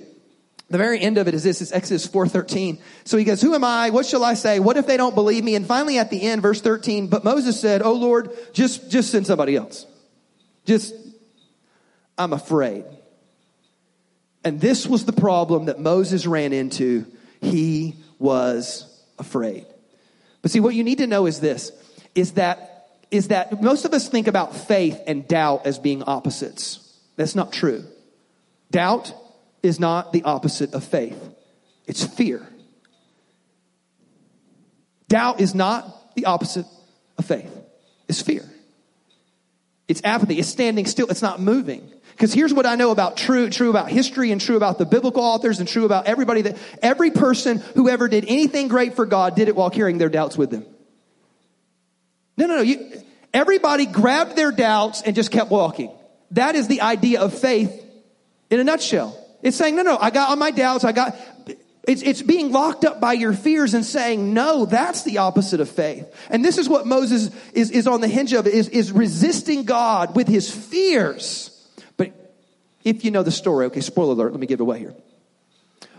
The 0.69 0.77
very 0.77 0.99
end 0.99 1.17
of 1.17 1.27
it 1.27 1.33
is 1.33 1.43
this, 1.43 1.61
it's 1.61 1.71
Exodus 1.71 2.07
4.13. 2.07 2.79
So 3.03 3.17
he 3.17 3.25
goes, 3.25 3.41
who 3.41 3.53
am 3.53 3.63
I? 3.63 3.89
What 3.89 4.05
shall 4.05 4.23
I 4.23 4.33
say? 4.33 4.59
What 4.59 4.77
if 4.77 4.87
they 4.87 4.97
don't 4.97 5.13
believe 5.13 5.43
me? 5.43 5.55
And 5.55 5.65
finally 5.65 5.97
at 5.97 6.09
the 6.09 6.21
end, 6.21 6.41
verse 6.41 6.61
13, 6.61 7.07
but 7.07 7.23
Moses 7.23 7.59
said, 7.59 7.81
oh 7.81 7.93
Lord, 7.93 8.31
just, 8.53 8.89
just 8.89 9.11
send 9.11 9.27
somebody 9.27 9.55
else. 9.55 9.85
Just, 10.65 10.93
I'm 12.17 12.33
afraid. 12.33 12.85
And 14.43 14.59
this 14.59 14.87
was 14.87 15.05
the 15.05 15.13
problem 15.13 15.65
that 15.65 15.79
Moses 15.79 16.25
ran 16.25 16.53
into. 16.53 17.05
He 17.41 17.95
was 18.19 19.03
afraid. 19.19 19.65
But 20.41 20.51
see, 20.51 20.59
what 20.59 20.75
you 20.75 20.83
need 20.83 20.99
to 20.99 21.07
know 21.07 21.25
is 21.25 21.39
this, 21.39 21.71
is 22.15 22.33
that 22.33 22.69
is 23.13 23.27
that 23.27 23.61
most 23.61 23.85
of 23.85 23.93
us 23.93 24.09
think 24.09 24.27
about 24.27 24.55
faith 24.55 24.99
and 25.05 25.27
doubt 25.27 25.67
as 25.67 25.77
being 25.77 26.01
opposites. 26.01 26.82
That's 27.15 27.35
not 27.35 27.53
true. 27.53 27.83
Doubt 28.71 29.13
is 29.61 29.79
not 29.79 30.13
the 30.13 30.23
opposite 30.23 30.73
of 30.73 30.83
faith. 30.83 31.17
It's 31.85 32.03
fear. 32.03 32.47
Doubt 35.07 35.39
is 35.39 35.53
not 35.53 36.15
the 36.15 36.25
opposite 36.25 36.65
of 37.17 37.25
faith. 37.25 37.55
It's 38.07 38.21
fear. 38.21 38.43
It's 39.87 40.01
apathy. 40.03 40.39
It's 40.39 40.49
standing 40.49 40.85
still. 40.85 41.07
It's 41.07 41.21
not 41.21 41.39
moving. 41.39 41.91
Because 42.11 42.33
here's 42.33 42.53
what 42.53 42.65
I 42.65 42.75
know 42.75 42.91
about 42.91 43.17
true, 43.17 43.49
true 43.49 43.69
about 43.69 43.89
history 43.89 44.31
and 44.31 44.39
true 44.39 44.55
about 44.55 44.77
the 44.77 44.85
biblical 44.85 45.23
authors 45.23 45.59
and 45.59 45.67
true 45.67 45.85
about 45.85 46.05
everybody 46.05 46.43
that 46.43 46.57
every 46.81 47.11
person 47.11 47.57
who 47.75 47.89
ever 47.89 48.07
did 48.07 48.25
anything 48.27 48.67
great 48.67 48.95
for 48.95 49.05
God 49.05 49.35
did 49.35 49.47
it 49.47 49.55
while 49.55 49.69
carrying 49.69 49.97
their 49.97 50.09
doubts 50.09 50.37
with 50.37 50.51
them. 50.51 50.65
No, 52.37 52.47
no, 52.47 52.55
no. 52.57 52.61
You, 52.61 53.01
everybody 53.33 53.85
grabbed 53.85 54.35
their 54.35 54.51
doubts 54.51 55.01
and 55.01 55.15
just 55.15 55.31
kept 55.31 55.49
walking. 55.49 55.91
That 56.33 56.55
is 56.55 56.67
the 56.67 56.81
idea 56.81 57.21
of 57.21 57.37
faith 57.37 57.71
in 58.49 58.59
a 58.59 58.63
nutshell. 58.63 59.17
It's 59.41 59.57
saying, 59.57 59.75
no, 59.75 59.83
no, 59.83 59.97
I 59.97 60.09
got 60.09 60.29
all 60.29 60.35
my 60.35 60.51
doubts. 60.51 60.83
I 60.83 60.91
got, 60.91 61.15
it's, 61.87 62.01
it's 62.01 62.21
being 62.21 62.51
locked 62.51 62.85
up 62.85 62.99
by 62.99 63.13
your 63.13 63.33
fears 63.33 63.73
and 63.73 63.85
saying, 63.85 64.33
no, 64.33 64.65
that's 64.65 65.03
the 65.03 65.19
opposite 65.19 65.59
of 65.59 65.69
faith. 65.69 66.07
And 66.29 66.43
this 66.43 66.57
is 66.57 66.69
what 66.69 66.87
Moses 66.87 67.29
is, 67.53 67.71
is 67.71 67.87
on 67.87 68.01
the 68.01 68.07
hinge 68.07 68.33
of, 68.33 68.47
is, 68.47 68.69
is 68.69 68.91
resisting 68.91 69.63
God 69.63 70.15
with 70.15 70.27
his 70.27 70.49
fears. 70.49 71.49
But 71.97 72.13
if 72.83 73.05
you 73.05 73.11
know 73.11 73.23
the 73.23 73.31
story, 73.31 73.67
okay, 73.67 73.81
spoiler 73.81 74.13
alert, 74.13 74.31
let 74.31 74.39
me 74.39 74.47
give 74.47 74.59
it 74.59 74.63
away 74.63 74.79
here. 74.79 74.95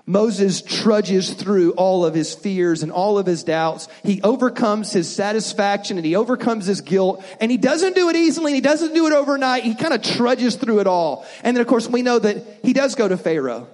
Moses 0.07 0.61
trudges 0.61 1.33
through 1.33 1.73
all 1.73 2.05
of 2.05 2.15
his 2.15 2.35
fears 2.35 2.83
and 2.83 2.93
all 2.93 3.17
of 3.19 3.25
his 3.25 3.43
doubts. 3.43 3.89
He 4.03 4.21
overcomes 4.23 4.93
his 4.93 5.13
satisfaction 5.13 5.97
and 5.97 6.05
he 6.05 6.15
overcomes 6.15 6.67
his 6.67 6.83
guilt. 6.83 7.25
And 7.41 7.51
he 7.51 7.57
doesn't 7.57 7.95
do 7.95 8.11
it 8.11 8.17
easily 8.17 8.53
and 8.53 8.55
he 8.55 8.61
doesn't 8.61 8.93
do 8.93 9.07
it 9.07 9.15
overnight. 9.15 9.65
He 9.65 9.75
kind 9.75 9.95
of 9.95 10.03
trudges 10.03 10.57
through 10.57 10.81
it 10.81 10.87
all. 10.87 11.27
And 11.43 11.57
then, 11.57 11.63
of 11.63 11.67
course, 11.67 11.89
we 11.89 12.03
know 12.03 12.19
that 12.19 12.61
he 12.63 12.75
does 12.75 12.95
go 12.95 13.09
to 13.09 13.17
Pharaoh, 13.17 13.67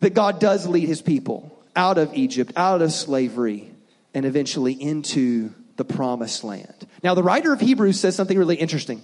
that 0.00 0.14
God 0.14 0.40
does 0.40 0.66
lead 0.66 0.88
his 0.88 1.02
people 1.02 1.54
out 1.76 1.98
of 1.98 2.14
Egypt, 2.14 2.54
out 2.56 2.80
of 2.80 2.90
slavery, 2.90 3.70
and 4.14 4.24
eventually 4.24 4.72
into 4.72 5.52
the 5.76 5.84
promised 5.84 6.44
land. 6.44 6.86
Now, 7.02 7.14
the 7.14 7.22
writer 7.22 7.52
of 7.52 7.60
Hebrews 7.60 8.00
says 8.00 8.16
something 8.16 8.38
really 8.38 8.56
interesting. 8.56 9.02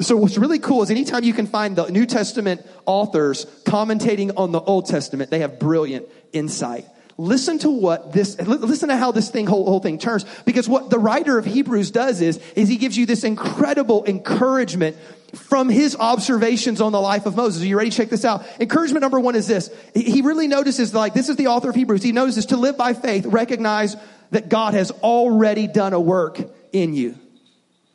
So 0.00 0.16
what's 0.16 0.36
really 0.36 0.58
cool 0.58 0.82
is 0.82 0.90
anytime 0.90 1.24
you 1.24 1.32
can 1.32 1.46
find 1.46 1.74
the 1.74 1.88
New 1.88 2.04
Testament 2.04 2.66
authors 2.84 3.46
commentating 3.64 4.32
on 4.36 4.52
the 4.52 4.60
Old 4.60 4.86
Testament, 4.86 5.30
they 5.30 5.38
have 5.38 5.58
brilliant 5.58 6.06
insight. 6.32 6.84
Listen 7.18 7.58
to 7.60 7.70
what 7.70 8.12
this, 8.12 8.38
listen 8.38 8.90
to 8.90 8.96
how 8.96 9.10
this 9.10 9.30
thing, 9.30 9.46
whole, 9.46 9.64
whole 9.64 9.80
thing 9.80 9.98
turns. 9.98 10.26
Because 10.44 10.68
what 10.68 10.90
the 10.90 10.98
writer 10.98 11.38
of 11.38 11.46
Hebrews 11.46 11.90
does 11.90 12.20
is, 12.20 12.36
is 12.54 12.68
he 12.68 12.76
gives 12.76 12.94
you 12.94 13.06
this 13.06 13.24
incredible 13.24 14.04
encouragement 14.04 14.98
from 15.32 15.70
his 15.70 15.96
observations 15.96 16.82
on 16.82 16.92
the 16.92 17.00
life 17.00 17.24
of 17.24 17.34
Moses. 17.34 17.62
Are 17.62 17.66
you 17.66 17.78
ready 17.78 17.88
to 17.88 17.96
check 17.96 18.10
this 18.10 18.26
out? 18.26 18.44
Encouragement 18.60 19.00
number 19.00 19.18
one 19.18 19.34
is 19.34 19.46
this. 19.46 19.70
He 19.94 20.20
really 20.20 20.46
notices 20.46 20.92
like, 20.92 21.14
this 21.14 21.30
is 21.30 21.36
the 21.36 21.46
author 21.46 21.70
of 21.70 21.74
Hebrews. 21.74 22.02
He 22.02 22.12
notices 22.12 22.46
to 22.46 22.58
live 22.58 22.76
by 22.76 22.92
faith, 22.92 23.24
recognize 23.24 23.96
that 24.30 24.50
God 24.50 24.74
has 24.74 24.90
already 24.90 25.66
done 25.66 25.94
a 25.94 26.00
work 26.00 26.38
in 26.70 26.92
you. 26.92 27.16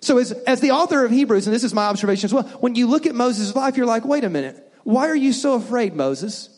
So 0.02 0.18
as, 0.18 0.32
as 0.32 0.60
the 0.62 0.72
author 0.72 1.06
of 1.06 1.12
Hebrews, 1.12 1.46
and 1.46 1.56
this 1.56 1.64
is 1.64 1.74
my 1.74 1.86
observation 1.86 2.26
as 2.26 2.34
well, 2.34 2.44
when 2.60 2.76
you 2.76 2.88
look 2.88 3.06
at 3.06 3.14
Moses' 3.14 3.56
life, 3.56 3.78
you're 3.78 3.86
like, 3.86 4.04
wait 4.04 4.24
a 4.24 4.30
minute. 4.30 4.68
Why 4.84 5.08
are 5.08 5.16
you 5.16 5.32
so 5.32 5.54
afraid, 5.54 5.96
Moses? 5.96 6.50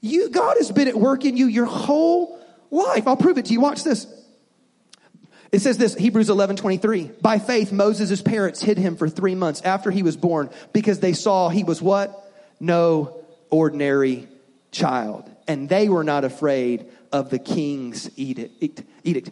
You, 0.00 0.30
God 0.30 0.56
has 0.58 0.70
been 0.70 0.86
at 0.86 0.96
work 0.96 1.24
in 1.24 1.36
you 1.36 1.46
your 1.46 1.66
whole 1.66 2.38
life. 2.70 3.08
I'll 3.08 3.16
prove 3.16 3.38
it 3.38 3.46
to 3.46 3.52
you. 3.52 3.60
Watch 3.60 3.82
this. 3.82 4.06
It 5.50 5.60
says 5.60 5.78
this, 5.78 5.96
Hebrews 5.96 6.30
11, 6.30 6.56
23. 6.56 7.10
By 7.20 7.40
faith, 7.40 7.72
Moses' 7.72 8.22
parents 8.22 8.62
hid 8.62 8.78
him 8.78 8.96
for 8.96 9.08
three 9.08 9.34
months 9.34 9.60
after 9.62 9.90
he 9.90 10.04
was 10.04 10.16
born 10.16 10.48
because 10.72 11.00
they 11.00 11.12
saw 11.12 11.48
he 11.48 11.64
was 11.64 11.82
what? 11.82 12.32
No 12.60 13.24
ordinary 13.50 14.28
child. 14.70 15.28
And 15.48 15.68
they 15.68 15.88
were 15.88 16.04
not 16.04 16.24
afraid 16.24 16.86
of 17.12 17.30
the 17.30 17.38
king's 17.38 18.10
edict. 18.18 18.84
edict. 19.04 19.30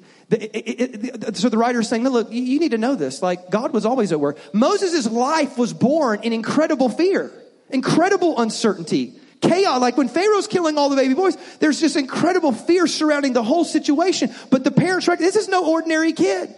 So 1.37 1.49
the 1.49 1.59
writer 1.59 1.81
is 1.81 1.89
saying, 1.89 2.05
look, 2.09 2.33
you 2.33 2.59
need 2.59 2.73
to 2.73 2.79
know 2.79 2.95
this. 2.95 3.23
Like, 3.23 3.51
God 3.51 3.73
was 3.73 3.87
always 3.87 4.13
at 4.13 4.21
work. 4.21 4.39
Moses' 4.53 5.09
life 5.09 5.57
was 5.57 5.73
born 5.73 6.21
in 6.23 6.33
incredible 6.33 6.89
fear, 6.89 7.31
incredible 7.71 8.41
uncertainty, 8.41 9.15
chaos. 9.41 9.81
Like 9.81 9.97
when 9.97 10.09
Pharaoh's 10.09 10.49
killing 10.49 10.77
all 10.77 10.89
the 10.89 10.97
baby 10.97 11.15
boys, 11.15 11.37
there's 11.61 11.81
just 11.81 11.97
incredible 11.97 12.53
fear 12.53 12.87
surrounding 12.87 13.33
the 13.33 13.43
whole 13.45 13.65
situation. 13.65 14.35
But 14.51 14.65
the 14.65 14.71
parents, 14.71 15.07
this 15.07 15.37
is 15.37 15.49
no 15.49 15.71
ordinary 15.71 16.13
kid. 16.13 16.55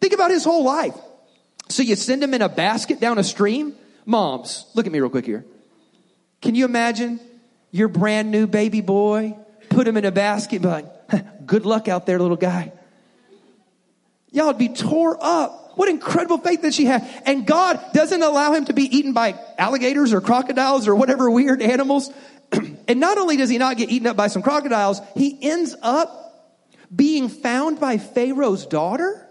Think 0.00 0.12
about 0.12 0.30
his 0.30 0.44
whole 0.44 0.64
life. 0.64 0.94
So 1.68 1.82
you 1.82 1.96
send 1.96 2.22
him 2.22 2.34
in 2.34 2.42
a 2.42 2.48
basket 2.48 3.00
down 3.00 3.18
a 3.18 3.24
stream? 3.24 3.74
Moms, 4.04 4.66
look 4.74 4.86
at 4.86 4.92
me 4.92 4.98
real 5.00 5.10
quick 5.10 5.26
here. 5.26 5.44
Can 6.42 6.54
you 6.54 6.64
imagine 6.64 7.20
your 7.70 7.88
brand 7.88 8.30
new 8.30 8.46
baby 8.46 8.80
boy, 8.80 9.36
put 9.70 9.88
him 9.88 9.96
in 9.96 10.04
a 10.04 10.12
basket, 10.12 10.60
be 10.60 10.68
like, 10.68 10.86
good 11.46 11.64
luck 11.64 11.88
out 11.88 12.04
there, 12.04 12.18
little 12.18 12.36
guy. 12.36 12.72
Y'all 14.32 14.48
would 14.48 14.58
be 14.58 14.68
tore 14.68 15.16
up. 15.20 15.56
What 15.76 15.88
incredible 15.88 16.38
faith 16.38 16.62
that 16.62 16.74
she 16.74 16.84
had. 16.84 17.08
And 17.24 17.46
God 17.46 17.80
doesn't 17.94 18.22
allow 18.22 18.52
him 18.52 18.66
to 18.66 18.74
be 18.74 18.82
eaten 18.82 19.12
by 19.12 19.38
alligators 19.56 20.12
or 20.12 20.20
crocodiles 20.20 20.86
or 20.86 20.94
whatever 20.94 21.30
weird 21.30 21.62
animals. 21.62 22.10
and 22.88 23.00
not 23.00 23.18
only 23.18 23.36
does 23.36 23.48
he 23.48 23.56
not 23.56 23.76
get 23.76 23.88
eaten 23.88 24.06
up 24.06 24.16
by 24.16 24.26
some 24.26 24.42
crocodiles, 24.42 25.00
he 25.14 25.38
ends 25.40 25.74
up 25.80 26.20
being 26.94 27.28
found 27.28 27.80
by 27.80 27.98
Pharaoh's 27.98 28.66
daughter. 28.66 29.26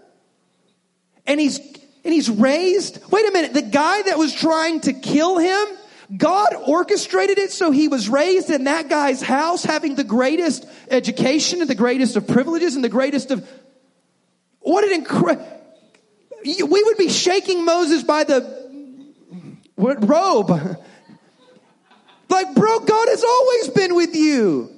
And 1.26 1.38
he's, 1.38 1.58
and 2.04 2.12
he's 2.12 2.30
raised. 2.30 3.00
Wait 3.10 3.28
a 3.28 3.32
minute. 3.32 3.52
The 3.52 3.62
guy 3.62 4.02
that 4.02 4.18
was 4.18 4.34
trying 4.34 4.80
to 4.80 4.92
kill 4.92 5.38
him, 5.38 5.66
God 6.16 6.54
orchestrated 6.66 7.38
it 7.38 7.52
so 7.52 7.70
he 7.70 7.88
was 7.88 8.08
raised 8.08 8.50
in 8.50 8.64
that 8.64 8.88
guy's 8.88 9.22
house 9.22 9.64
having 9.64 9.94
the 9.94 10.04
greatest 10.04 10.66
education 10.90 11.60
and 11.60 11.70
the 11.70 11.74
greatest 11.74 12.16
of 12.16 12.26
privileges 12.26 12.74
and 12.74 12.82
the 12.82 12.88
greatest 12.88 13.30
of 13.30 13.48
what 14.60 14.84
an 14.84 14.92
incredible. 14.92 15.46
We 16.44 16.82
would 16.82 16.96
be 16.96 17.08
shaking 17.08 17.64
Moses 17.64 18.02
by 18.02 18.24
the 18.24 18.40
what, 19.76 20.06
robe. 20.06 20.78
Like, 22.30 22.54
bro, 22.54 22.78
God 22.78 23.08
has 23.08 23.24
always 23.24 23.68
been 23.70 23.96
with 23.96 24.14
you. 24.14 24.70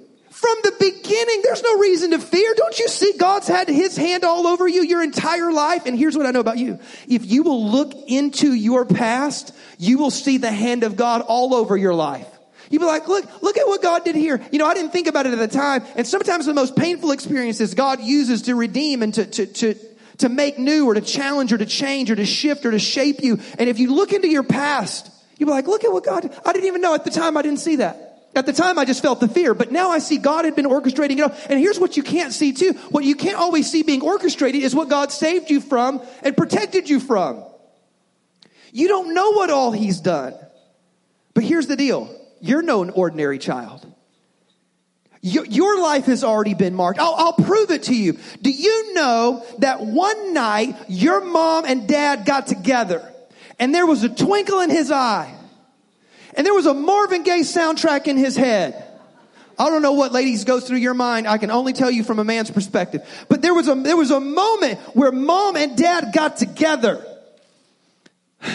From 0.43 0.59
the 0.65 0.73
beginning, 0.81 1.41
there's 1.45 1.63
no 1.63 1.79
reason 1.79 2.11
to 2.11 2.19
fear. 2.19 2.53
Don't 2.57 2.77
you 2.77 2.89
see 2.89 3.13
God's 3.17 3.47
had 3.47 3.69
his 3.69 3.97
hand 3.97 4.25
all 4.25 4.49
over 4.49 4.67
you 4.67 4.83
your 4.83 5.01
entire 5.01 5.53
life? 5.53 5.87
And 5.87 5.97
here's 5.97 6.17
what 6.17 6.27
I 6.27 6.33
know 6.33 6.41
about 6.41 6.59
you. 6.59 6.81
If 7.07 7.25
you 7.27 7.45
will 7.45 7.71
look 7.71 7.95
into 8.09 8.53
your 8.53 8.85
past, 8.85 9.55
you 9.79 9.99
will 9.99 10.11
see 10.11 10.39
the 10.39 10.51
hand 10.51 10.83
of 10.83 10.97
God 10.97 11.21
all 11.21 11.55
over 11.55 11.77
your 11.77 11.95
life. 11.95 12.27
You'd 12.71 12.81
be 12.81 12.87
like, 12.87 13.07
look, 13.07 13.25
look 13.41 13.57
at 13.57 13.69
what 13.69 13.83
God 13.83 14.05
did 14.05 14.17
here. 14.17 14.45
You 14.51 14.59
know, 14.59 14.67
I 14.67 14.75
didn't 14.75 14.91
think 14.91 15.07
about 15.07 15.27
it 15.27 15.33
at 15.33 15.39
the 15.39 15.47
time. 15.47 15.85
And 15.95 16.09
sometimes 16.09 16.47
the 16.47 16.55
most 16.55 16.75
painful 16.75 17.13
experiences 17.13 17.75
God 17.75 18.01
uses 18.01 18.43
to 18.43 18.57
redeem 18.57 19.05
and 19.05 19.15
to, 19.15 19.25
to, 19.25 19.47
to, 19.47 19.75
to 20.19 20.29
make 20.29 20.59
new 20.59 20.89
or 20.89 20.95
to 20.95 21.03
challenge 21.03 21.53
or 21.53 21.59
to 21.59 21.67
change 21.67 22.11
or 22.11 22.17
to 22.17 22.27
shift 22.27 22.67
or 22.67 22.73
to 22.73 22.81
shape 22.81 23.23
you. 23.23 23.39
And 23.61 23.71
if 23.71 23.79
you 23.79 23.95
look 23.95 24.13
into 24.13 24.27
your 24.27 24.43
past, 24.43 25.09
you'd 25.39 25.47
be 25.47 25.53
like, 25.53 25.69
look 25.69 25.85
at 25.85 25.93
what 25.93 26.05
God, 26.05 26.37
I 26.45 26.53
didn't 26.53 26.67
even 26.67 26.81
know 26.81 26.97
at 26.97 27.05
the 27.05 27.13
time 27.13 27.37
I 27.37 27.43
didn't 27.43 27.61
see 27.61 27.77
that. 27.77 28.02
At 28.35 28.47
the 28.47 28.53
time, 28.53 28.79
I 28.79 28.87
just 28.87 29.03
felt 29.03 29.21
the 29.21 29.29
fear, 29.29 29.53
but 29.53 29.71
now 29.71 29.91
I 29.91 29.99
see 29.99 30.17
God 30.17 30.47
had 30.47 30.57
been 30.57 30.65
orchestrating 30.65 31.19
it 31.19 31.21
all. 31.21 31.37
And 31.51 31.61
here's 31.61 31.79
what 31.79 31.97
you 31.99 32.03
can't 32.03 32.33
see 32.33 32.53
too. 32.53 32.73
What 32.91 33.05
you 33.05 33.15
can't 33.15 33.37
always 33.37 33.71
see 33.71 33.83
being 33.83 34.01
orchestrated 34.01 34.63
is 34.63 34.75
what 34.75 34.89
God 34.89 35.13
saved 35.13 35.51
you 35.51 35.61
from 35.61 36.01
and 36.23 36.37
protected 36.37 36.89
you 36.89 36.99
from. 36.99 37.45
You 38.73 38.89
don't 38.89 39.13
know 39.13 39.33
what 39.33 39.51
all 39.51 39.71
He's 39.71 40.01
done. 40.01 40.35
But 41.35 41.45
here's 41.45 41.67
the 41.67 41.77
deal. 41.77 42.15
You're 42.41 42.63
no 42.63 42.89
ordinary 42.89 43.39
child. 43.39 43.87
Your, 45.21 45.45
your 45.45 45.81
life 45.81 46.07
has 46.07 46.25
already 46.25 46.55
been 46.55 46.75
marked. 46.75 46.99
I'll, 46.99 47.15
I'll 47.15 47.33
prove 47.35 47.71
it 47.71 47.85
to 47.85 47.95
you. 47.95 48.19
Do 48.41 48.51
you 48.51 48.95
know 48.95 49.47
that 49.59 49.81
one 49.81 50.35
night 50.35 50.75
your 50.89 51.21
mom 51.21 51.65
and 51.65 51.87
dad 51.87 52.25
got 52.25 52.49
together 52.49 53.09
and 53.59 53.73
there 53.73 53.87
was 53.87 54.03
a 54.03 54.09
twinkle 54.09 54.61
in 54.61 54.71
his 54.71 54.91
eye 54.91 55.33
and 56.35 56.47
there 56.47 56.55
was 56.55 56.67
a 56.67 56.75
Marvin 56.75 57.23
Gaye 57.23 57.41
soundtrack 57.41 58.07
in 58.07 58.17
his 58.17 58.37
head? 58.37 58.89
I 59.59 59.69
don't 59.69 59.83
know 59.83 59.93
what 59.93 60.13
ladies 60.13 60.45
goes 60.45 60.67
through 60.67 60.79
your 60.79 60.95
mind. 60.95 61.29
I 61.29 61.39
can 61.39 61.51
only 61.51 61.73
tell 61.73 61.91
you 61.91 62.05
from 62.05 62.19
a 62.19 62.25
man's 62.25 62.51
perspective. 62.51 63.07
But 63.29 63.43
there 63.43 63.55
was 63.55 63.69
a, 63.69 63.75
there 63.75 63.97
was 63.97 64.11
a 64.11 64.21
moment 64.21 64.81
where 64.95 65.13
mom 65.13 65.57
and 65.57 65.77
dad 65.77 66.13
got 66.15 66.37
together. 66.37 67.05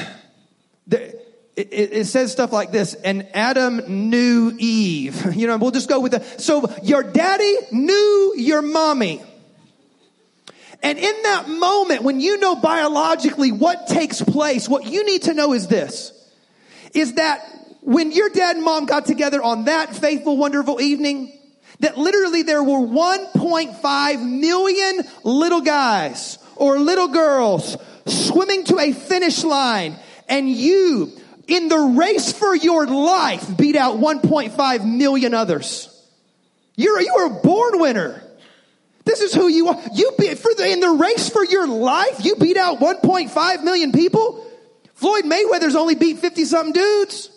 It, 1.58 1.92
it, 1.92 2.06
says 2.06 2.32
stuff 2.32 2.54
like 2.54 2.72
this, 2.72 2.94
and 2.94 3.28
Adam 3.34 4.10
knew 4.10 4.56
Eve. 4.60 5.26
You 5.36 5.48
know, 5.48 5.58
we'll 5.58 5.72
just 5.72 5.90
go 5.90 6.00
with 6.00 6.12
that. 6.12 6.40
So 6.40 6.72
your 6.84 7.02
daddy 7.02 7.56
knew 7.72 8.36
your 8.38 8.62
mommy. 8.62 9.24
And 10.84 11.00
in 11.00 11.24
that 11.24 11.50
moment, 11.50 12.04
when 12.04 12.22
you 12.22 12.38
know 12.38 12.56
biologically 12.56 13.52
what 13.52 13.88
takes 13.88 14.22
place, 14.22 14.70
what 14.70 14.86
you 14.86 15.04
need 15.04 15.24
to 15.24 15.34
know 15.34 15.54
is 15.54 15.68
this, 15.68 16.12
is 16.94 17.16
that 17.16 17.57
when 17.88 18.12
your 18.12 18.28
dad 18.28 18.58
and 18.58 18.66
mom 18.66 18.86
got 18.86 19.06
together 19.06 19.42
on 19.42 19.64
that 19.64 19.96
faithful, 19.96 20.36
wonderful 20.36 20.82
evening, 20.82 21.32
that 21.80 21.98
literally 21.98 22.44
there 22.44 22.62
were 22.62 22.86
1.5 22.86 24.40
million 24.40 25.08
little 25.24 25.62
guys 25.62 26.38
or 26.58 26.80
little 26.80 27.08
girls 27.08 27.78
swimming 28.06 28.66
to 28.66 28.78
a 28.78 28.92
finish 28.92 29.42
line 29.42 29.96
and 30.28 30.50
you 30.50 31.14
in 31.48 31.70
the 31.70 31.78
race 31.78 32.34
for 32.34 32.54
your 32.54 32.88
life 32.88 33.56
beat 33.56 33.78
out 33.78 33.96
1.5 33.96 34.98
million 34.98 35.34
others. 35.34 35.88
You're, 36.76 37.00
you 37.00 37.16
are 37.16 37.26
a 37.28 37.42
born 37.42 37.80
winner. 37.80 38.22
This 39.06 39.22
is 39.22 39.34
who 39.34 39.48
you 39.48 39.70
are. 39.70 39.82
You 39.94 40.12
beat, 40.20 40.38
for 40.40 40.54
the, 40.54 40.70
in 40.70 40.82
the 40.82 40.90
race 40.90 41.30
for 41.30 41.46
your 41.46 41.66
life, 41.66 42.26
you 42.26 42.36
beat 42.36 42.58
out 42.58 42.80
1.5 42.80 43.64
million 43.64 43.94
people. 43.94 44.46
Floyd 44.96 45.24
Mayweather's 45.24 45.78
only 45.78 45.96
beat 45.96 46.20
50 46.20 46.44
something 46.44 46.74
dudes. 46.74 47.30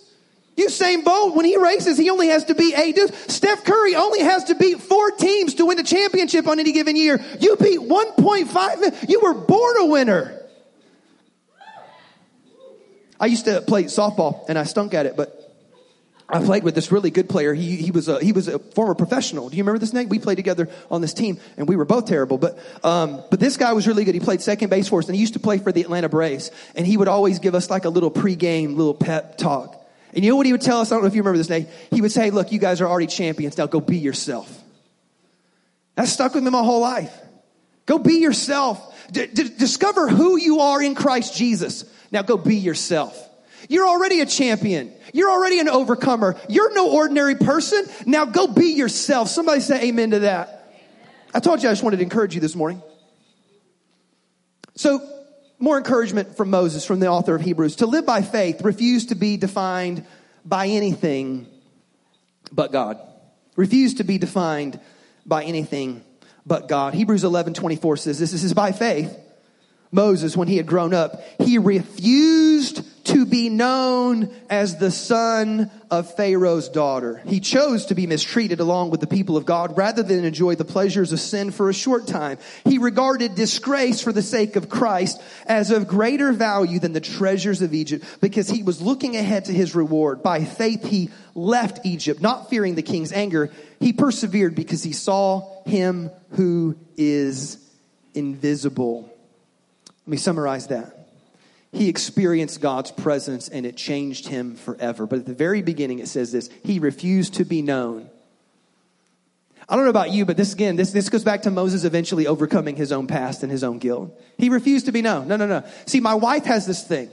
Usain 0.56 1.04
Bolt, 1.04 1.34
when 1.34 1.46
he 1.46 1.56
races, 1.56 1.96
he 1.96 2.10
only 2.10 2.28
has 2.28 2.44
to 2.46 2.54
beat 2.54 2.78
eight. 2.78 2.98
Steph 3.28 3.64
Curry 3.64 3.94
only 3.94 4.20
has 4.20 4.44
to 4.44 4.54
beat 4.54 4.80
four 4.80 5.10
teams 5.12 5.54
to 5.54 5.66
win 5.66 5.76
the 5.76 5.82
championship 5.82 6.46
on 6.46 6.58
any 6.58 6.72
given 6.72 6.96
year. 6.96 7.20
You 7.38 7.56
beat 7.56 7.80
1.5. 7.80 9.08
You 9.08 9.20
were 9.20 9.34
born 9.34 9.76
a 9.78 9.86
winner. 9.86 10.36
I 13.18 13.26
used 13.26 13.44
to 13.44 13.60
play 13.60 13.84
softball 13.84 14.48
and 14.48 14.58
I 14.58 14.64
stunk 14.64 14.94
at 14.94 15.06
it, 15.06 15.16
but 15.16 15.36
I 16.32 16.42
played 16.42 16.62
with 16.62 16.74
this 16.74 16.92
really 16.92 17.10
good 17.10 17.28
player. 17.28 17.52
He, 17.52 17.76
he 17.76 17.90
was 17.90 18.08
a, 18.08 18.22
he 18.22 18.32
was 18.32 18.48
a 18.48 18.58
former 18.58 18.94
professional. 18.94 19.50
Do 19.50 19.56
you 19.56 19.62
remember 19.62 19.78
this 19.78 19.92
name? 19.92 20.08
We 20.08 20.18
played 20.18 20.36
together 20.36 20.68
on 20.90 21.00
this 21.00 21.12
team 21.12 21.38
and 21.56 21.68
we 21.68 21.76
were 21.76 21.84
both 21.84 22.06
terrible, 22.06 22.38
but, 22.38 22.58
um, 22.84 23.22
but 23.30 23.40
this 23.40 23.56
guy 23.56 23.72
was 23.72 23.86
really 23.86 24.04
good. 24.04 24.14
He 24.14 24.20
played 24.20 24.40
second 24.40 24.70
base 24.70 24.88
for 24.88 25.00
us 25.00 25.06
and 25.06 25.14
he 25.14 25.20
used 25.20 25.34
to 25.34 25.40
play 25.40 25.58
for 25.58 25.72
the 25.72 25.82
Atlanta 25.82 26.08
Braves 26.08 26.50
and 26.74 26.86
he 26.86 26.96
would 26.96 27.08
always 27.08 27.40
give 27.40 27.54
us 27.54 27.68
like 27.68 27.84
a 27.84 27.88
little 27.88 28.10
pregame, 28.10 28.76
little 28.76 28.94
pep 28.94 29.36
talk. 29.36 29.79
And 30.14 30.24
you 30.24 30.30
know 30.30 30.36
what 30.36 30.46
he 30.46 30.52
would 30.52 30.60
tell 30.60 30.80
us? 30.80 30.90
I 30.90 30.94
don't 30.94 31.02
know 31.02 31.08
if 31.08 31.14
you 31.14 31.22
remember 31.22 31.38
this 31.38 31.48
name. 31.48 31.66
He 31.90 32.00
would 32.00 32.12
say, 32.12 32.30
look, 32.30 32.52
you 32.52 32.58
guys 32.58 32.80
are 32.80 32.86
already 32.86 33.06
champions. 33.06 33.56
Now 33.56 33.66
go 33.66 33.80
be 33.80 33.98
yourself. 33.98 34.62
That 35.94 36.08
stuck 36.08 36.34
with 36.34 36.42
me 36.42 36.50
my 36.50 36.62
whole 36.62 36.80
life. 36.80 37.16
Go 37.86 37.98
be 37.98 38.14
yourself. 38.14 38.78
D- 39.12 39.26
d- 39.26 39.50
discover 39.56 40.08
who 40.08 40.36
you 40.36 40.60
are 40.60 40.82
in 40.82 40.94
Christ 40.94 41.36
Jesus. 41.36 41.84
Now 42.10 42.22
go 42.22 42.36
be 42.36 42.56
yourself. 42.56 43.28
You're 43.68 43.86
already 43.86 44.20
a 44.20 44.26
champion. 44.26 44.92
You're 45.12 45.30
already 45.30 45.60
an 45.60 45.68
overcomer. 45.68 46.36
You're 46.48 46.72
no 46.72 46.90
ordinary 46.90 47.34
person. 47.34 47.84
Now 48.06 48.24
go 48.24 48.46
be 48.46 48.72
yourself. 48.74 49.28
Somebody 49.28 49.60
say 49.60 49.88
amen 49.88 50.12
to 50.12 50.20
that. 50.20 50.72
I 51.32 51.40
told 51.40 51.62
you 51.62 51.68
I 51.68 51.72
just 51.72 51.82
wanted 51.82 51.98
to 51.98 52.02
encourage 52.02 52.34
you 52.34 52.40
this 52.40 52.56
morning. 52.56 52.82
So, 54.74 55.06
more 55.60 55.76
encouragement 55.78 56.36
from 56.36 56.50
Moses, 56.50 56.84
from 56.84 57.00
the 57.00 57.06
author 57.06 57.34
of 57.34 57.42
Hebrews. 57.42 57.76
To 57.76 57.86
live 57.86 58.06
by 58.06 58.22
faith, 58.22 58.62
refuse 58.62 59.06
to 59.06 59.14
be 59.14 59.36
defined 59.36 60.04
by 60.44 60.66
anything 60.66 61.46
but 62.50 62.72
God. 62.72 62.98
Refuse 63.56 63.94
to 63.94 64.04
be 64.04 64.18
defined 64.18 64.80
by 65.24 65.44
anything 65.44 66.02
but 66.44 66.66
God. 66.66 66.94
Hebrews 66.94 67.24
11 67.24 67.54
24 67.54 67.98
says 67.98 68.18
this. 68.18 68.32
This 68.32 68.42
is 68.42 68.54
by 68.54 68.72
faith 68.72 69.16
Moses, 69.92 70.36
when 70.36 70.48
he 70.48 70.56
had 70.56 70.66
grown 70.66 70.94
up, 70.94 71.22
he 71.38 71.58
refused 71.58 72.84
to 73.10 73.26
be 73.26 73.48
known 73.48 74.30
as 74.48 74.76
the 74.76 74.90
son 74.90 75.70
of 75.90 76.14
Pharaoh's 76.14 76.68
daughter. 76.68 77.20
He 77.26 77.40
chose 77.40 77.86
to 77.86 77.96
be 77.96 78.06
mistreated 78.06 78.60
along 78.60 78.90
with 78.90 79.00
the 79.00 79.08
people 79.08 79.36
of 79.36 79.44
God 79.44 79.76
rather 79.76 80.04
than 80.04 80.24
enjoy 80.24 80.54
the 80.54 80.64
pleasures 80.64 81.12
of 81.12 81.18
sin 81.18 81.50
for 81.50 81.68
a 81.68 81.74
short 81.74 82.06
time. 82.06 82.38
He 82.64 82.78
regarded 82.78 83.34
disgrace 83.34 84.00
for 84.00 84.12
the 84.12 84.22
sake 84.22 84.54
of 84.54 84.68
Christ 84.68 85.20
as 85.46 85.72
of 85.72 85.88
greater 85.88 86.32
value 86.32 86.78
than 86.78 86.92
the 86.92 87.00
treasures 87.00 87.62
of 87.62 87.74
Egypt 87.74 88.04
because 88.20 88.48
he 88.48 88.62
was 88.62 88.80
looking 88.80 89.16
ahead 89.16 89.46
to 89.46 89.52
his 89.52 89.74
reward. 89.74 90.22
By 90.22 90.44
faith, 90.44 90.84
he 90.84 91.10
left 91.34 91.84
Egypt, 91.84 92.20
not 92.20 92.48
fearing 92.48 92.76
the 92.76 92.82
king's 92.82 93.12
anger. 93.12 93.50
He 93.80 93.92
persevered 93.92 94.54
because 94.54 94.84
he 94.84 94.92
saw 94.92 95.64
him 95.64 96.10
who 96.30 96.76
is 96.96 97.58
invisible. 98.14 99.12
Let 100.06 100.08
me 100.08 100.16
summarize 100.16 100.68
that. 100.68 100.99
He 101.72 101.88
experienced 101.88 102.60
God's 102.60 102.90
presence 102.90 103.48
and 103.48 103.64
it 103.64 103.76
changed 103.76 104.26
him 104.26 104.56
forever. 104.56 105.06
But 105.06 105.20
at 105.20 105.26
the 105.26 105.34
very 105.34 105.62
beginning, 105.62 106.00
it 106.00 106.08
says 106.08 106.32
this 106.32 106.50
He 106.64 106.78
refused 106.78 107.34
to 107.34 107.44
be 107.44 107.62
known. 107.62 108.10
I 109.68 109.76
don't 109.76 109.84
know 109.84 109.90
about 109.90 110.10
you, 110.10 110.24
but 110.24 110.36
this 110.36 110.52
again, 110.52 110.74
this, 110.74 110.90
this 110.90 111.08
goes 111.08 111.22
back 111.22 111.42
to 111.42 111.50
Moses 111.50 111.84
eventually 111.84 112.26
overcoming 112.26 112.74
his 112.74 112.90
own 112.90 113.06
past 113.06 113.44
and 113.44 113.52
his 113.52 113.62
own 113.62 113.78
guilt. 113.78 114.20
He 114.36 114.48
refused 114.48 114.86
to 114.86 114.92
be 114.92 115.00
known. 115.00 115.28
No, 115.28 115.36
no, 115.36 115.46
no. 115.46 115.64
See, 115.86 116.00
my 116.00 116.14
wife 116.14 116.44
has 116.46 116.66
this 116.66 116.82
thing 116.82 117.08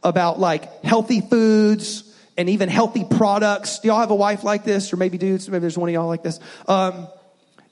about 0.00 0.38
like 0.38 0.84
healthy 0.84 1.20
foods 1.20 2.04
and 2.38 2.48
even 2.48 2.68
healthy 2.68 3.04
products. 3.04 3.80
Do 3.80 3.88
y'all 3.88 3.98
have 3.98 4.12
a 4.12 4.14
wife 4.14 4.44
like 4.44 4.62
this? 4.62 4.92
Or 4.92 4.96
maybe 4.96 5.18
dudes, 5.18 5.48
maybe 5.48 5.60
there's 5.60 5.76
one 5.76 5.88
of 5.88 5.92
y'all 5.92 6.06
like 6.06 6.22
this. 6.22 6.38
Um, 6.68 7.08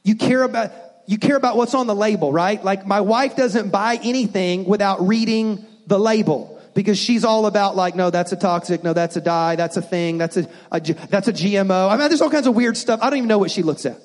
you 0.03 0.17
care 0.17 0.43
about, 0.43 0.73
you 1.07 1.19
care 1.19 1.37
about 1.37 1.57
what's 1.57 1.75
on 1.75 1.87
the 1.87 1.95
label, 1.95 2.33
right? 2.33 2.63
Like 2.65 2.85
my 2.85 3.03
wife 3.03 3.37
doesn't 3.37 3.71
buy 3.71 4.01
anything 4.03 4.65
without 4.65 5.07
reading 5.07 5.65
the 5.87 5.99
label. 5.99 6.61
because 6.75 6.99
she's 6.99 7.25
all 7.25 7.47
about 7.47 7.77
like, 7.77 7.95
no, 7.95 8.11
that's 8.11 8.33
a 8.33 8.37
toxic, 8.37 8.85
no, 8.85 8.93
that's 8.93 9.17
a 9.17 9.21
dye, 9.21 9.57
that's 9.57 9.77
a 9.77 9.83
thing, 9.83 10.19
that's 10.19 10.37
a, 10.37 10.49
a 10.71 10.81
that's 10.81 11.29
a 11.29 11.33
GMO. 11.33 11.91
I 11.91 11.97
mean, 11.97 12.09
there's 12.09 12.21
all 12.21 12.31
kinds 12.31 12.47
of 12.47 12.55
weird 12.55 12.77
stuff. 12.77 13.01
I 13.03 13.11
don't 13.11 13.19
even 13.19 13.29
know 13.29 13.39
what 13.39 13.51
she 13.51 13.63
looks 13.63 13.87
at. 13.87 13.99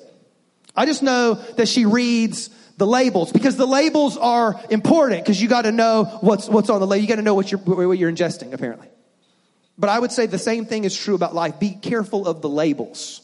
I 0.74 0.84
just 0.84 1.02
know 1.02 1.34
that 1.34 1.68
she 1.68 1.86
reads 1.86 2.50
the 2.76 2.86
labels 2.86 3.32
because 3.32 3.56
the 3.56 3.66
labels 3.66 4.16
are 4.16 4.60
important 4.68 5.22
because 5.22 5.40
you 5.40 5.48
got 5.48 5.62
to 5.62 5.72
know 5.72 6.04
what's 6.20 6.48
what's 6.48 6.68
on 6.68 6.80
the 6.80 6.86
label. 6.86 7.02
You 7.02 7.08
got 7.08 7.16
to 7.16 7.22
know 7.22 7.34
what 7.34 7.50
you're 7.50 7.60
what 7.60 7.98
you're 7.98 8.12
ingesting 8.12 8.52
apparently. 8.52 8.88
But 9.78 9.90
I 9.90 9.98
would 9.98 10.12
say 10.12 10.26
the 10.26 10.38
same 10.38 10.64
thing 10.64 10.84
is 10.84 10.96
true 10.96 11.14
about 11.14 11.34
life. 11.34 11.60
Be 11.60 11.70
careful 11.70 12.26
of 12.26 12.42
the 12.42 12.48
labels. 12.48 13.22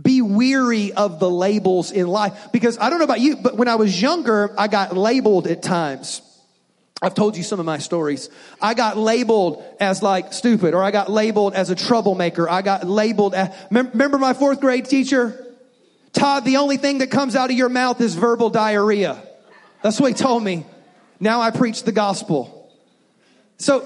Be 0.00 0.22
weary 0.22 0.92
of 0.92 1.20
the 1.20 1.30
labels 1.30 1.92
in 1.92 2.06
life 2.06 2.48
because 2.52 2.78
I 2.78 2.90
don't 2.90 2.98
know 2.98 3.04
about 3.04 3.20
you, 3.20 3.36
but 3.36 3.56
when 3.56 3.68
I 3.68 3.74
was 3.74 4.00
younger, 4.00 4.54
I 4.58 4.66
got 4.66 4.96
labeled 4.96 5.46
at 5.46 5.62
times. 5.62 6.22
I've 7.02 7.14
told 7.14 7.36
you 7.36 7.42
some 7.42 7.58
of 7.58 7.66
my 7.66 7.78
stories. 7.78 8.30
I 8.60 8.74
got 8.74 8.96
labeled 8.96 9.64
as 9.80 10.02
like 10.02 10.32
stupid, 10.32 10.72
or 10.72 10.82
I 10.84 10.92
got 10.92 11.10
labeled 11.10 11.54
as 11.54 11.68
a 11.68 11.74
troublemaker. 11.74 12.48
I 12.48 12.62
got 12.62 12.86
labeled 12.86 13.34
as, 13.34 13.52
remember 13.70 14.18
my 14.18 14.34
fourth 14.34 14.60
grade 14.60 14.84
teacher? 14.84 15.46
Todd, 16.12 16.44
the 16.44 16.58
only 16.58 16.76
thing 16.76 16.98
that 16.98 17.10
comes 17.10 17.34
out 17.34 17.50
of 17.50 17.56
your 17.56 17.68
mouth 17.68 18.00
is 18.00 18.14
verbal 18.14 18.50
diarrhea. 18.50 19.20
That's 19.82 20.00
what 20.00 20.12
he 20.12 20.14
told 20.14 20.44
me. 20.44 20.64
Now 21.18 21.40
I 21.40 21.50
preach 21.50 21.82
the 21.82 21.92
gospel. 21.92 22.70
So 23.58 23.84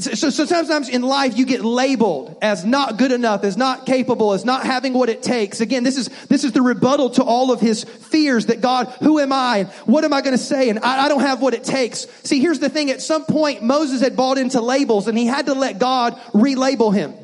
so, 0.00 0.30
so, 0.30 0.44
sometimes 0.44 0.88
in 0.88 1.02
life 1.02 1.36
you 1.36 1.46
get 1.46 1.64
labeled 1.64 2.36
as 2.42 2.64
not 2.64 2.96
good 2.96 3.12
enough, 3.12 3.44
as 3.44 3.56
not 3.56 3.86
capable, 3.86 4.32
as 4.32 4.44
not 4.44 4.64
having 4.64 4.92
what 4.92 5.08
it 5.08 5.22
takes. 5.22 5.60
Again, 5.60 5.84
this 5.84 5.96
is, 5.96 6.08
this 6.26 6.44
is 6.44 6.52
the 6.52 6.62
rebuttal 6.62 7.10
to 7.10 7.24
all 7.24 7.52
of 7.52 7.60
his 7.60 7.84
fears 7.84 8.46
that 8.46 8.60
God, 8.60 8.88
who 9.00 9.18
am 9.18 9.32
I? 9.32 9.64
What 9.86 10.04
am 10.04 10.12
I 10.12 10.20
going 10.20 10.36
to 10.36 10.42
say? 10.42 10.68
And 10.68 10.78
I, 10.80 11.06
I 11.06 11.08
don't 11.08 11.20
have 11.20 11.40
what 11.40 11.54
it 11.54 11.64
takes. 11.64 12.06
See, 12.22 12.40
here's 12.40 12.58
the 12.58 12.68
thing. 12.68 12.90
At 12.90 13.02
some 13.02 13.24
point, 13.24 13.62
Moses 13.62 14.00
had 14.00 14.16
bought 14.16 14.38
into 14.38 14.60
labels 14.60 15.08
and 15.08 15.16
he 15.16 15.26
had 15.26 15.46
to 15.46 15.54
let 15.54 15.78
God 15.78 16.16
relabel 16.32 16.94
him. 16.94 17.14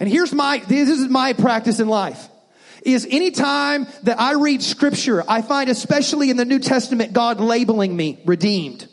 And 0.00 0.08
here's 0.08 0.32
my, 0.32 0.58
this 0.58 0.88
is 0.88 1.08
my 1.08 1.32
practice 1.32 1.80
in 1.80 1.88
life 1.88 2.28
is 2.82 3.06
anytime 3.10 3.86
that 4.04 4.20
I 4.20 4.34
read 4.34 4.62
scripture, 4.62 5.24
I 5.28 5.42
find 5.42 5.68
especially 5.68 6.30
in 6.30 6.36
the 6.36 6.44
New 6.44 6.60
Testament, 6.60 7.12
God 7.12 7.40
labeling 7.40 7.94
me 7.94 8.20
redeemed. 8.24 8.86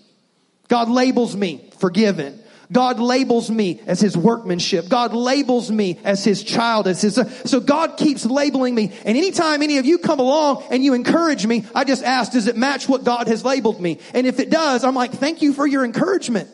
God 0.68 0.90
labels 0.90 1.36
me 1.36 1.70
forgiven. 1.78 2.43
God 2.74 3.00
labels 3.00 3.52
me 3.52 3.80
as 3.86 4.02
his 4.02 4.18
workmanship. 4.18 4.90
God 4.90 5.14
labels 5.14 5.72
me 5.72 6.00
as 6.04 6.26
his 6.26 6.44
child, 6.44 6.88
as 6.88 7.02
his, 7.02 7.20
so 7.46 7.60
God 7.60 7.98
keeps 7.98 8.26
labeling 8.26 8.74
me. 8.74 8.92
And 9.06 9.16
anytime 9.16 9.62
any 9.62 9.78
of 9.78 9.86
you 9.86 10.00
come 10.00 10.20
along 10.20 10.64
and 10.72 10.84
you 10.84 10.96
encourage 10.96 11.46
me, 11.46 11.66
I 11.76 11.84
just 11.84 12.04
ask, 12.04 12.32
does 12.32 12.48
it 12.48 12.58
match 12.58 12.90
what 12.90 13.04
God 13.04 13.28
has 13.28 13.46
labeled 13.46 13.80
me? 13.80 14.00
And 14.14 14.26
if 14.26 14.40
it 14.40 14.50
does, 14.50 14.84
I'm 14.84 14.96
like, 14.96 15.14
thank 15.14 15.44
you 15.44 15.54
for 15.54 15.68
your 15.68 15.86
encouragement. 15.86 16.50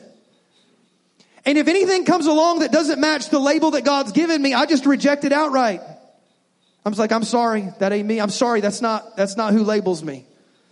And 1.46 1.58
if 1.58 1.70
anything 1.70 2.04
comes 2.04 2.26
along 2.26 2.60
that 2.60 2.72
doesn't 2.72 3.00
match 3.00 3.30
the 3.30 3.40
label 3.40 3.72
that 3.72 3.86
God's 3.86 4.12
given 4.12 4.42
me, 4.42 4.54
I 4.54 4.66
just 4.66 4.86
reject 4.86 5.24
it 5.24 5.32
outright. 5.32 5.82
I'm 6.86 6.92
just 6.92 7.00
like, 7.00 7.14
I'm 7.14 7.24
sorry, 7.24 7.70
that 7.80 7.94
ain't 7.94 8.08
me. 8.08 8.20
I'm 8.20 8.30
sorry, 8.30 8.60
that's 8.60 8.82
not, 8.82 9.16
that's 9.16 9.38
not 9.38 9.54
who 9.54 9.64
labels 9.64 10.04
me. 10.04 10.26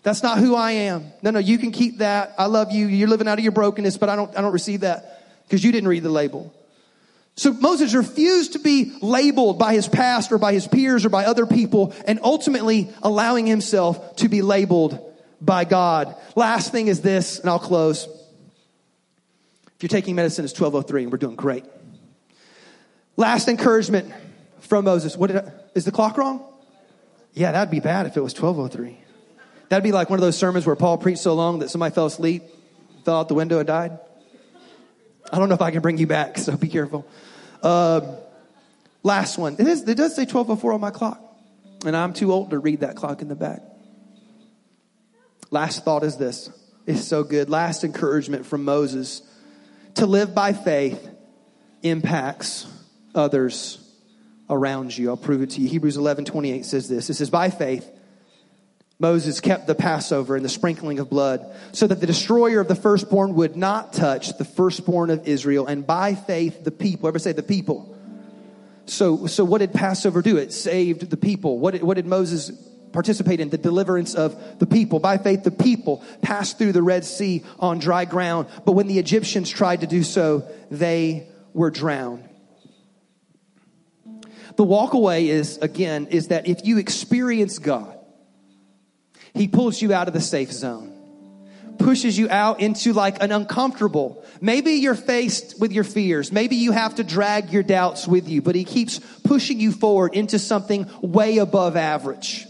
That's 0.03 0.23
not 0.23 0.39
who 0.39 0.55
I 0.55 0.71
am. 0.71 1.11
No, 1.21 1.31
no, 1.31 1.39
you 1.39 1.57
can 1.57 1.71
keep 1.71 1.99
that. 1.99 2.35
I 2.37 2.45
love 2.45 2.71
you. 2.71 2.87
You're 2.87 3.07
living 3.07 3.27
out 3.27 3.37
of 3.37 3.43
your 3.43 3.53
brokenness, 3.53 3.97
but 3.97 4.09
I 4.09 4.15
don't, 4.15 4.37
I 4.37 4.41
don't 4.41 4.53
receive 4.53 4.81
that 4.81 5.16
because 5.47 5.63
you 5.63 5.71
didn't 5.71 5.87
read 5.87 6.03
the 6.03 6.09
label. 6.09 6.53
So 7.37 7.53
Moses 7.53 7.93
refused 7.93 8.53
to 8.53 8.59
be 8.59 8.97
labeled 9.01 9.59
by 9.59 9.73
his 9.73 9.87
past 9.87 10.31
or 10.31 10.39
by 10.39 10.53
his 10.53 10.67
peers 10.67 11.05
or 11.05 11.09
by 11.09 11.25
other 11.25 11.45
people 11.45 11.93
and 12.05 12.19
ultimately 12.23 12.89
allowing 13.03 13.45
himself 13.45 14.15
to 14.17 14.27
be 14.27 14.41
labeled 14.41 14.99
by 15.39 15.63
God. 15.63 16.15
Last 16.35 16.71
thing 16.71 16.87
is 16.87 17.01
this, 17.01 17.39
and 17.39 17.47
I'll 17.47 17.59
close. 17.59 18.07
If 19.75 19.83
you're 19.83 19.89
taking 19.89 20.15
medicine, 20.15 20.45
it's 20.45 20.59
1203 20.59 21.03
and 21.03 21.11
we're 21.11 21.19
doing 21.19 21.35
great. 21.35 21.63
Last 23.17 23.47
encouragement 23.47 24.11
from 24.61 24.85
Moses. 24.85 25.15
What 25.15 25.35
I, 25.35 25.51
is 25.75 25.85
the 25.85 25.91
clock 25.91 26.17
wrong? 26.17 26.43
Yeah, 27.33 27.51
that'd 27.51 27.69
be 27.69 27.79
bad 27.79 28.07
if 28.07 28.17
it 28.17 28.21
was 28.21 28.33
1203. 28.33 28.97
That'd 29.69 29.83
be 29.83 29.91
like 29.91 30.09
one 30.09 30.17
of 30.17 30.21
those 30.21 30.37
sermons 30.37 30.65
where 30.65 30.75
Paul 30.75 30.97
preached 30.97 31.21
so 31.21 31.35
long 31.35 31.59
that 31.59 31.69
somebody 31.69 31.93
fell 31.93 32.07
asleep, 32.07 32.43
fell 33.05 33.19
out 33.19 33.27
the 33.27 33.35
window 33.35 33.59
and 33.59 33.67
died. 33.67 33.99
I 35.31 35.39
don't 35.39 35.49
know 35.49 35.55
if 35.55 35.61
I 35.61 35.71
can 35.71 35.81
bring 35.81 35.97
you 35.97 36.07
back, 36.07 36.37
so 36.37 36.55
be 36.55 36.67
careful. 36.67 37.05
Uh, 37.61 38.01
last 39.03 39.37
one. 39.37 39.55
It, 39.59 39.67
is, 39.67 39.87
it 39.87 39.95
does 39.95 40.15
say 40.15 40.23
1204 40.23 40.73
on 40.73 40.81
my 40.81 40.91
clock, 40.91 41.21
and 41.85 41.95
I'm 41.95 42.13
too 42.13 42.31
old 42.31 42.51
to 42.51 42.59
read 42.59 42.81
that 42.81 42.95
clock 42.95 43.21
in 43.21 43.27
the 43.27 43.35
back. 43.35 43.61
Last 45.51 45.85
thought 45.85 46.03
is 46.03 46.17
this. 46.17 46.49
It's 46.85 47.03
so 47.03 47.23
good. 47.23 47.49
Last 47.49 47.83
encouragement 47.83 48.45
from 48.45 48.63
Moses. 48.63 49.21
To 49.95 50.05
live 50.05 50.35
by 50.35 50.53
faith 50.53 51.09
impacts 51.83 52.67
others 53.15 53.83
around 54.49 54.97
you. 54.97 55.09
I'll 55.09 55.17
prove 55.17 55.41
it 55.41 55.51
to 55.51 55.61
you. 55.61 55.67
Hebrews 55.67 55.97
11, 55.97 56.25
28 56.25 56.65
says 56.65 56.87
this. 56.87 57.09
It 57.09 57.15
says, 57.15 57.29
by 57.29 57.49
faith, 57.49 57.89
Moses 58.99 59.41
kept 59.41 59.67
the 59.67 59.75
Passover 59.75 60.35
and 60.35 60.43
the 60.43 60.49
sprinkling 60.49 60.97
of 60.97 61.09
blood 61.09 61.45
so 61.71 61.85
that 61.85 61.99
the 61.99 62.07
destroyer 62.07 62.59
of 62.59 62.67
the 62.67 62.75
firstborn 62.75 63.35
would 63.35 63.55
not 63.55 63.93
touch 63.93 64.35
the 64.37 64.45
firstborn 64.45 65.11
of 65.11 65.27
Israel. 65.27 65.67
And 65.67 65.85
by 65.85 66.15
faith, 66.15 66.63
the 66.63 66.71
people, 66.71 67.07
ever 67.07 67.19
say 67.19 67.31
the 67.31 67.43
people. 67.43 67.95
So, 68.87 69.27
so 69.27 69.45
what 69.45 69.59
did 69.59 69.73
Passover 69.73 70.21
do? 70.21 70.37
It 70.37 70.51
saved 70.51 71.09
the 71.09 71.17
people. 71.17 71.59
What 71.59 71.71
did, 71.71 71.83
what 71.83 71.95
did 71.95 72.07
Moses 72.07 72.51
participate 72.91 73.39
in? 73.39 73.49
The 73.49 73.57
deliverance 73.59 74.15
of 74.15 74.59
the 74.59 74.65
people. 74.65 74.99
By 74.99 75.19
faith, 75.19 75.43
the 75.43 75.51
people 75.51 76.03
passed 76.23 76.57
through 76.57 76.71
the 76.71 76.81
Red 76.81 77.05
Sea 77.05 77.43
on 77.59 77.77
dry 77.77 78.05
ground. 78.05 78.47
But 78.65 78.71
when 78.71 78.87
the 78.87 78.97
Egyptians 78.97 79.49
tried 79.49 79.81
to 79.81 79.87
do 79.87 80.01
so, 80.01 80.49
they 80.71 81.27
were 81.53 81.69
drowned. 81.69 82.27
The 84.55 84.65
walkaway 84.65 85.25
is, 85.25 85.59
again, 85.59 86.07
is 86.07 86.29
that 86.29 86.47
if 86.47 86.65
you 86.65 86.79
experience 86.79 87.59
God, 87.59 87.96
he 89.37 89.47
pulls 89.47 89.81
you 89.81 89.93
out 89.93 90.07
of 90.07 90.13
the 90.13 90.21
safe 90.21 90.51
zone, 90.51 90.93
pushes 91.79 92.17
you 92.17 92.29
out 92.29 92.59
into 92.59 92.93
like 92.93 93.21
an 93.21 93.31
uncomfortable. 93.31 94.23
Maybe 94.41 94.73
you're 94.73 94.95
faced 94.95 95.59
with 95.59 95.71
your 95.71 95.83
fears. 95.83 96.31
Maybe 96.31 96.55
you 96.55 96.71
have 96.71 96.95
to 96.95 97.03
drag 97.03 97.51
your 97.51 97.63
doubts 97.63 98.07
with 98.07 98.27
you, 98.27 98.41
but 98.41 98.55
he 98.55 98.63
keeps 98.63 98.99
pushing 99.23 99.59
you 99.59 99.71
forward 99.71 100.15
into 100.15 100.39
something 100.39 100.89
way 101.01 101.37
above 101.37 101.75
average. 101.75 102.47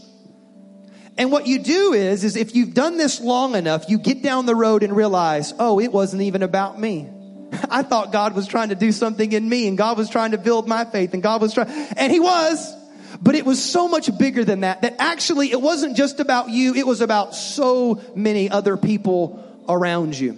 And 1.18 1.32
what 1.32 1.48
you 1.48 1.60
do 1.60 1.94
is, 1.94 2.24
is 2.24 2.36
if 2.36 2.56
you've 2.56 2.76
done 2.76 2.98
this 2.98 3.20
long 3.20 3.56
enough, 3.56 3.90
you 3.90 3.98
get 3.98 4.22
down 4.22 4.46
the 4.46 4.56
road 4.56 4.84
and 4.84 4.96
realize, 4.96 5.54
oh, 5.58 5.80
it 5.80 5.92
wasn't 5.92 6.22
even 6.22 6.44
about 6.44 6.80
me. 6.80 7.10
I 7.70 7.82
thought 7.82 8.12
God 8.12 8.36
was 8.36 8.48
trying 8.48 8.70
to 8.70 8.76
do 8.76 8.92
something 8.92 9.32
in 9.32 9.48
me 9.48 9.68
and 9.68 9.78
God 9.78 9.98
was 9.98 10.10
trying 10.10 10.32
to 10.32 10.38
build 10.38 10.68
my 10.68 10.86
faith 10.86 11.14
and 11.14 11.24
God 11.24 11.42
was 11.42 11.54
trying, 11.54 11.70
and 11.70 12.12
he 12.12 12.20
was. 12.20 12.77
But 13.22 13.36
it 13.36 13.46
was 13.46 13.64
so 13.64 13.88
much 13.88 14.16
bigger 14.18 14.44
than 14.46 14.62
that, 14.62 14.82
that 14.82 14.96
actually 15.00 15.52
it 15.52 15.62
wasn't 15.62 15.98
just 15.98 16.20
about 16.20 16.50
you, 16.50 16.76
it 16.76 16.86
was 16.86 17.02
about 17.02 17.36
so 17.36 18.02
many 18.16 18.50
other 18.50 18.78
people 18.78 19.64
around 19.68 20.18
you. 20.18 20.38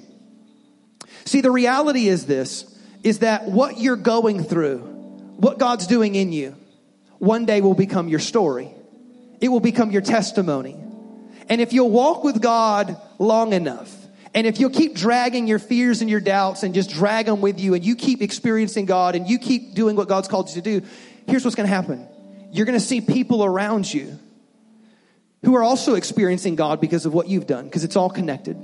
See, 1.26 1.42
the 1.42 1.52
reality 1.52 2.08
is 2.08 2.26
this, 2.26 2.66
is 3.04 3.20
that 3.20 3.46
what 3.46 3.78
you're 3.78 3.96
going 3.96 4.44
through, 4.44 4.80
what 5.38 5.60
God's 5.60 5.88
doing 5.88 6.16
in 6.16 6.32
you, 6.32 6.56
one 7.18 7.46
day 7.46 7.62
will 7.62 7.74
become 7.74 8.08
your 8.08 8.20
story. 8.20 8.72
It 9.42 9.50
will 9.50 9.60
become 9.60 9.92
your 9.92 10.02
testimony. 10.02 10.78
And 11.50 11.62
if 11.62 11.74
you'll 11.74 11.90
walk 11.90 12.24
with 12.24 12.42
God 12.42 12.98
long 13.18 13.54
enough, 13.54 13.96
and 14.34 14.46
if 14.46 14.60
you'll 14.60 14.70
keep 14.70 14.96
dragging 14.96 15.48
your 15.48 15.60
fears 15.60 16.02
and 16.02 16.10
your 16.10 16.20
doubts 16.20 16.64
and 16.64 16.74
just 16.74 16.92
drag 16.92 17.26
them 17.26 17.42
with 17.42 17.60
you, 17.60 17.74
and 17.74 17.84
you 17.84 17.96
keep 17.96 18.22
experiencing 18.22 18.86
God 18.86 19.16
and 19.16 19.28
you 19.28 19.40
keep 19.40 19.74
doing 19.74 19.96
what 19.96 20.08
God's 20.08 20.28
called 20.28 20.50
you 20.50 20.62
to 20.62 20.62
do, 20.62 20.86
here's 21.28 21.44
what's 21.44 21.56
going 21.56 21.68
to 21.68 21.74
happen 21.74 22.08
you're 22.52 22.66
going 22.66 22.78
to 22.78 22.86
see 22.86 23.02
people 23.02 23.44
around 23.44 23.92
you 23.92 24.18
who 25.44 25.56
are 25.56 25.64
also 25.64 25.96
experiencing 25.96 26.56
God 26.56 26.82
because 26.82 27.06
of 27.06 27.14
what 27.14 27.28
you've 27.28 27.48
done, 27.48 27.66
because 27.66 27.84
it's 27.84 27.96
all 27.96 28.10
connected. 28.10 28.58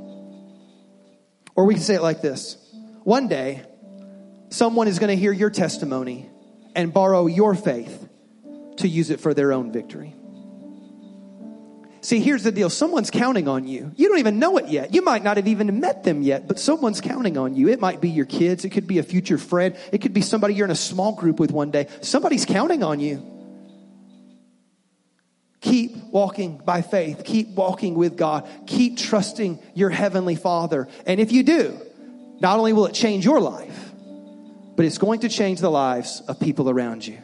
Or 1.55 1.65
we 1.65 1.73
can 1.73 1.83
say 1.83 1.95
it 1.95 2.01
like 2.01 2.21
this 2.21 2.57
One 3.03 3.27
day, 3.27 3.63
someone 4.49 4.87
is 4.87 4.99
going 4.99 5.09
to 5.09 5.15
hear 5.15 5.31
your 5.31 5.49
testimony 5.49 6.29
and 6.75 6.93
borrow 6.93 7.27
your 7.27 7.55
faith 7.55 8.09
to 8.77 8.87
use 8.87 9.09
it 9.09 9.19
for 9.19 9.33
their 9.33 9.53
own 9.53 9.71
victory. 9.71 10.13
See, 12.01 12.19
here's 12.19 12.43
the 12.43 12.51
deal. 12.51 12.69
Someone's 12.69 13.09
counting 13.09 13.47
on 13.47 13.67
you. 13.67 13.91
You 13.95 14.09
don't 14.09 14.19
even 14.19 14.37
know 14.37 14.57
it 14.57 14.67
yet. 14.67 14.93
You 14.93 15.01
might 15.01 15.23
not 15.23 15.37
have 15.37 15.47
even 15.47 15.79
met 15.79 16.03
them 16.03 16.21
yet, 16.21 16.47
but 16.47 16.59
someone's 16.59 17.01
counting 17.01 17.35
on 17.35 17.55
you. 17.55 17.67
It 17.69 17.79
might 17.79 17.99
be 17.99 18.09
your 18.09 18.27
kids. 18.27 18.63
It 18.63 18.69
could 18.69 18.85
be 18.85 18.99
a 18.99 19.03
future 19.03 19.39
friend. 19.39 19.75
It 19.91 20.01
could 20.01 20.13
be 20.13 20.21
somebody 20.21 20.53
you're 20.53 20.65
in 20.65 20.71
a 20.71 20.75
small 20.75 21.13
group 21.13 21.39
with 21.39 21.49
one 21.49 21.71
day. 21.71 21.87
Somebody's 22.01 22.45
counting 22.45 22.83
on 22.83 22.99
you. 22.99 23.34
Keep 25.65 25.97
walking 26.11 26.57
by 26.59 26.83
faith. 26.83 27.23
Keep 27.25 27.55
walking 27.55 27.95
with 27.95 28.15
God. 28.15 28.47
Keep 28.67 28.99
trusting 28.99 29.57
your 29.73 29.89
Heavenly 29.89 30.35
Father. 30.35 30.87
And 31.07 31.19
if 31.19 31.31
you 31.31 31.41
do, 31.41 31.75
not 32.39 32.59
only 32.59 32.71
will 32.71 32.85
it 32.85 32.93
change 32.93 33.25
your 33.25 33.41
life, 33.41 33.91
but 34.75 34.85
it's 34.85 34.99
going 34.99 35.21
to 35.21 35.29
change 35.29 35.61
the 35.61 35.71
lives 35.71 36.21
of 36.27 36.39
people 36.39 36.69
around 36.69 37.07
you. 37.07 37.17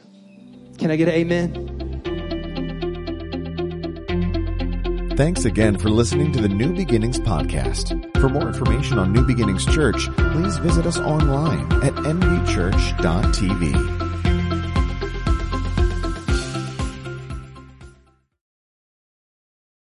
Can 0.80 0.90
I 0.90 0.96
get 0.96 1.08
an 1.08 1.14
amen? 1.14 1.68
Thanks 5.16 5.46
again 5.46 5.78
for 5.78 5.92
listening 5.92 6.32
to 6.32 6.42
the 6.42 6.50
New 6.50 6.74
Beginnings 6.74 7.20
podcast. 7.20 8.20
For 8.20 8.28
more 8.28 8.48
information 8.48 8.98
on 8.98 9.14
New 9.14 9.24
Beginnings 9.24 9.68
Church, 9.68 10.10
please 10.16 10.58
visit 10.58 10.88
us 10.88 10.98
online 10.98 11.72
at 11.84 11.94
nbchurch.tv. 11.94 14.11